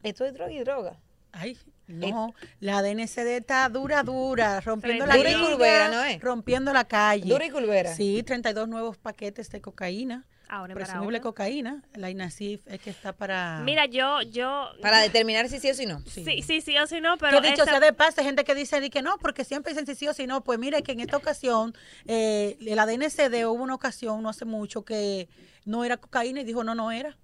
esto 0.01 0.25
es 0.25 0.33
droga 0.33 0.51
y 0.51 0.59
droga. 0.59 0.99
Ay, 1.31 1.57
no, 1.87 2.33
la 2.59 2.81
DNCD 2.81 3.37
está 3.37 3.67
dura, 3.69 4.03
dura, 4.03 4.59
rompiendo 4.61 5.05
la 5.05 5.15
Dura 5.15 5.31
y 5.31 5.35
curvera, 5.35 5.89
¿no 5.89 6.03
es? 6.03 6.21
rompiendo 6.21 6.71
la 6.73 6.83
calle. 6.83 7.29
Dura 7.29 7.45
y 7.45 7.49
culvera. 7.49 7.95
Sí, 7.95 8.23
32 8.23 8.67
nuevos 8.67 8.97
paquetes 8.97 9.49
de 9.49 9.61
cocaína 9.61 10.27
ahora 10.55 10.73
en 10.73 10.75
Presumible 10.75 11.05
Barahona. 11.19 11.21
cocaína. 11.21 11.83
La 11.95 12.09
INACIF 12.09 12.67
es 12.67 12.79
que 12.79 12.89
está 12.89 13.13
para... 13.13 13.61
Mira, 13.63 13.85
yo, 13.85 14.21
yo... 14.21 14.69
Para 14.81 14.99
determinar 14.99 15.49
si 15.49 15.59
sí 15.59 15.69
o 15.69 15.73
si 15.73 15.85
no. 15.85 16.01
Sí, 16.07 16.23
sí, 16.41 16.61
sí 16.61 16.77
o 16.77 16.87
sí 16.87 17.01
no, 17.01 17.17
pero... 17.17 17.41
que 17.41 17.49
dicho 17.49 17.63
esta- 17.63 17.71
sea 17.71 17.79
de 17.79 17.93
paso, 17.93 18.21
hay 18.21 18.25
gente 18.25 18.43
que 18.43 18.55
dice 18.55 18.79
di 18.81 18.89
que 18.89 19.01
no, 19.01 19.17
porque 19.17 19.43
siempre 19.43 19.73
dicen 19.73 19.85
si 19.85 19.95
sí 19.95 20.07
o 20.07 20.13
si 20.13 20.27
no. 20.27 20.43
Pues 20.43 20.59
mire 20.59 20.83
que 20.83 20.91
en 20.93 20.99
esta 20.99 21.17
ocasión, 21.17 21.73
eh, 22.05 22.57
la 22.61 22.85
DNCD 22.85 23.45
hubo 23.47 23.63
una 23.63 23.75
ocasión, 23.75 24.21
no 24.23 24.29
hace 24.29 24.45
mucho, 24.45 24.83
que 24.85 25.27
no 25.65 25.83
era 25.85 25.97
cocaína 25.97 26.41
y 26.41 26.43
dijo 26.43 26.63
no, 26.63 26.75
no 26.75 26.91
era. 26.91 27.17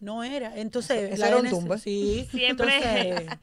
No 0.00 0.22
era. 0.22 0.56
Entonces, 0.56 1.12
Eso 1.12 1.20
la 1.22 1.28
era 1.28 1.36
un 1.38 1.50
tumbe. 1.50 1.76
Sí. 1.78 2.28
Siempre- 2.30 2.76
Entonces, 2.76 3.38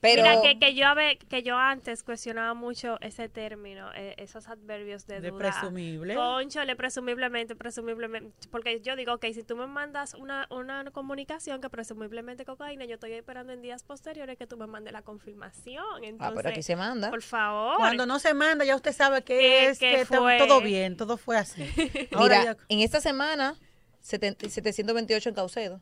Pero 0.00 0.22
Mira, 0.22 0.40
que, 0.42 0.58
que, 0.60 0.74
yo, 0.74 0.86
ave- 0.86 1.18
que 1.18 1.42
yo 1.42 1.56
antes 1.56 2.04
cuestionaba 2.04 2.54
mucho 2.54 2.98
ese 3.00 3.28
término, 3.28 3.90
eh, 3.94 4.14
esos 4.18 4.46
adverbios 4.48 5.06
de, 5.06 5.20
de 5.20 5.30
duda. 5.30 5.38
presumible. 5.38 6.14
Conchole, 6.14 6.76
presumiblemente, 6.76 7.56
presumiblemente. 7.56 8.48
Porque 8.50 8.80
yo 8.80 8.94
digo, 8.94 9.14
ok, 9.14 9.24
si 9.34 9.42
tú 9.42 9.56
me 9.56 9.66
mandas 9.66 10.14
una, 10.14 10.46
una 10.50 10.84
comunicación 10.92 11.60
que 11.60 11.68
presumiblemente 11.68 12.44
cocaína, 12.44 12.84
yo 12.84 12.94
estoy 12.94 13.12
esperando 13.14 13.52
en 13.52 13.60
días 13.60 13.82
posteriores 13.82 14.38
que 14.38 14.46
tú 14.46 14.56
me 14.56 14.66
mandes 14.68 14.92
la 14.92 15.02
confirmación. 15.02 15.84
Entonces, 16.04 16.18
ah, 16.20 16.32
pero 16.36 16.48
aquí 16.50 16.62
se 16.62 16.76
manda. 16.76 17.10
por 17.10 17.22
favor. 17.22 17.76
Cuando 17.78 18.06
no 18.06 18.18
se 18.20 18.34
manda, 18.34 18.64
ya 18.64 18.76
usted 18.76 18.92
sabe 18.92 19.22
que 19.22 19.36
Que- 19.38 19.66
es 19.68 19.78
que 19.78 19.90
que 19.90 20.00
está 20.02 20.18
fue. 20.18 20.38
todo 20.38 20.60
bien, 20.60 20.96
todo 20.96 21.16
fue 21.16 21.36
así. 21.36 21.62
Ahora 22.12 22.38
Mira, 22.40 22.44
ya- 22.52 22.56
en 22.68 22.80
esta 22.80 23.00
semana, 23.00 23.56
70 24.00 24.48
728 24.48 25.28
en 25.30 25.34
Caucedo, 25.34 25.80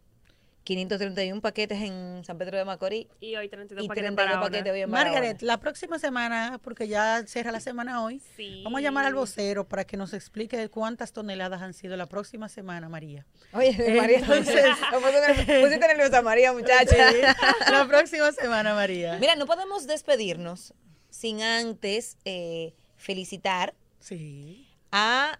531 0.66 1.40
paquetes 1.40 1.80
en 1.80 2.24
San 2.24 2.36
Pedro 2.38 2.58
de 2.58 2.64
Macorís 2.64 3.06
Y 3.20 3.36
hoy 3.36 3.48
32 3.48 3.84
y 3.84 3.88
paquetes 3.88 4.08
en 4.10 4.16
32 4.16 4.16
Barahona. 4.16 4.50
paquetes 4.50 4.72
hoy 4.72 4.80
en 4.82 4.90
Margaret, 4.90 5.42
la 5.42 5.58
próxima 5.60 5.98
semana, 6.00 6.58
porque 6.62 6.88
ya 6.88 7.24
cierra 7.26 7.52
la 7.52 7.60
semana 7.60 8.02
hoy, 8.02 8.20
Sí. 8.36 8.62
vamos 8.64 8.78
a 8.78 8.82
llamar 8.82 9.04
al 9.06 9.14
vocero 9.14 9.66
para 9.68 9.84
que 9.84 9.96
nos 9.96 10.12
explique 10.12 10.68
cuántas 10.68 11.12
toneladas 11.12 11.62
han 11.62 11.72
sido 11.72 11.96
la 11.96 12.06
próxima 12.06 12.48
semana, 12.48 12.88
María. 12.88 13.24
Oye, 13.52 13.70
María, 14.10 14.18
Entonces- 14.18 14.66
pusiste 15.62 15.86
nerviosa 15.86 16.20
María, 16.22 16.52
muchacha. 16.52 16.96
Sí, 17.12 17.20
la 17.72 17.86
próxima 17.86 18.32
semana, 18.32 18.74
María. 18.74 19.18
Mira, 19.20 19.36
no 19.36 19.46
podemos 19.46 19.86
despedirnos 19.86 20.74
sin 21.10 21.42
antes 21.42 22.18
eh, 22.24 22.74
felicitar 22.96 23.72
Sí. 24.00 24.68
a 24.90 25.38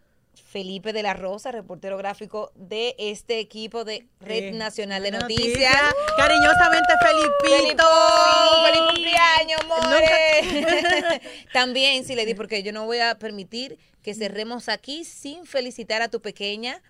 Felipe 0.57 0.95
de 0.95 1.03
la 1.03 1.13
Rosa, 1.13 1.53
reportero 1.53 1.99
gráfico 1.99 2.51
de 2.55 2.95
este 2.97 3.41
equipo 3.41 3.85
de 3.85 4.07
Red 4.21 4.55
Nacional 4.55 5.03
de 5.03 5.11
Noticias. 5.11 5.49
noticia. 5.49 5.71
Cariñosamente. 6.17 6.95
Felipito. 7.03 7.85
¡Feliz 8.65 8.81
cumpleaños, 8.87 9.61
more! 9.69 11.21
También, 11.53 12.07
sí, 12.07 12.15
le 12.15 12.25
di, 12.25 12.33
porque 12.33 12.63
yo 12.63 12.73
no 12.73 12.87
voy 12.87 13.01
a 13.01 13.19
permitir 13.19 13.79
que 14.03 14.15
cerremos 14.15 14.71
aquí 14.71 15.05
sin 15.05 15.45
felicitar 15.45 16.01
a 16.01 16.09
tu 16.09 16.23
pequeña 16.23 16.81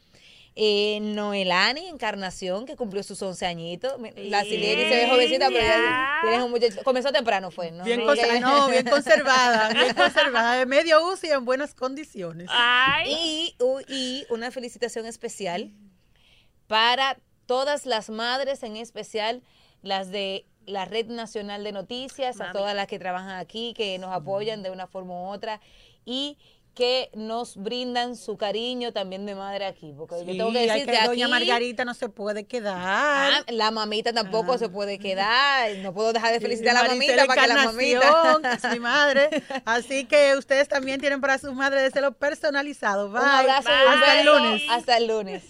eh, 0.58 0.98
Noelani 1.02 1.86
Encarnación, 1.86 2.64
que 2.64 2.76
cumplió 2.76 3.02
sus 3.02 3.20
11 3.20 3.44
añitos. 3.44 3.92
La 4.16 4.42
Sileni 4.42 4.84
se 4.84 4.88
ve 4.96 5.08
jovencita, 5.10 5.48
pero 5.48 5.60
ya 5.60 6.18
tienes 6.22 6.40
un 6.42 6.50
muchacho. 6.50 6.82
Comenzó 6.82 7.12
temprano, 7.12 7.50
fue, 7.50 7.70
¿no? 7.72 7.84
Bien, 7.84 8.00
Sí. 8.00 8.06
conser- 8.06 8.40
no, 8.40 8.66
bien 8.68 8.86
conservada, 8.88 9.68
bien 9.74 9.94
conservada, 9.94 10.56
de 10.56 10.64
medio 10.66 11.06
uso 11.12 11.26
y 11.26 11.30
en 11.30 11.44
buenas 11.44 11.74
condiciones. 11.74 12.48
Ay, 12.50 13.54
Y, 13.88 14.24
una 14.30 14.50
felicitación 14.50 15.04
especial 15.06 15.70
para 16.66 17.18
todas 17.46 17.86
las 17.86 18.08
madres, 18.10 18.62
en 18.62 18.76
especial 18.76 19.42
las 19.82 20.10
de 20.10 20.46
la 20.66 20.84
Red 20.84 21.06
Nacional 21.06 21.62
de 21.64 21.72
Noticias, 21.72 22.40
a 22.40 22.50
todas 22.52 22.74
las 22.74 22.86
que 22.86 22.98
trabajan 22.98 23.38
aquí, 23.38 23.72
que 23.76 23.98
nos 23.98 24.12
apoyan 24.12 24.62
de 24.62 24.70
una 24.70 24.86
forma 24.86 25.12
u 25.14 25.26
otra 25.28 25.60
y 26.04 26.38
que 26.76 27.10
nos 27.14 27.56
brindan 27.56 28.14
su 28.16 28.36
cariño 28.36 28.92
también 28.92 29.24
de 29.26 29.34
madre 29.34 29.64
aquí. 29.64 29.92
Porque 29.96 30.18
yo 30.20 30.26
tengo 30.26 30.52
que 30.52 30.60
decir 30.60 30.84
que 30.86 30.92
que 30.92 31.04
doña 31.06 31.24
aquí, 31.26 31.30
Margarita 31.32 31.84
no 31.86 31.94
se 31.94 32.08
puede 32.08 32.44
quedar. 32.44 32.76
ah, 32.78 33.42
la 33.48 33.70
mamita 33.72 34.12
tampoco 34.12 34.52
Ah. 34.52 34.58
se 34.58 34.68
puede 34.68 34.98
quedar. 35.00 35.74
No 35.78 35.92
puedo 35.94 36.12
dejar 36.12 36.32
de 36.32 36.38
Sí, 36.38 36.44
felicitar 36.44 36.76
a 36.76 36.82
la 36.82 36.88
mamita 36.90 37.26
para 37.26 37.42
que 37.42 37.48
la 37.48 37.64
mamita... 37.64 38.38
es 38.52 38.70
mi 38.72 38.78
madre. 38.78 39.42
Así 39.64 40.04
que 40.04 40.36
ustedes 40.36 40.68
también 40.68 41.00
tienen 41.00 41.20
para 41.20 41.38
sus 41.38 41.54
madres 41.54 41.82
deseo 41.82 42.12
personalizado. 42.12 43.10
Bye. 43.10 43.22
Un 43.22 43.26
abrazo 43.26 43.68
Hasta 43.70 44.20
el 44.20 44.26
lunes. 44.26 44.62
Hasta 44.70 44.96
el 44.98 45.06
lunes. 45.08 45.42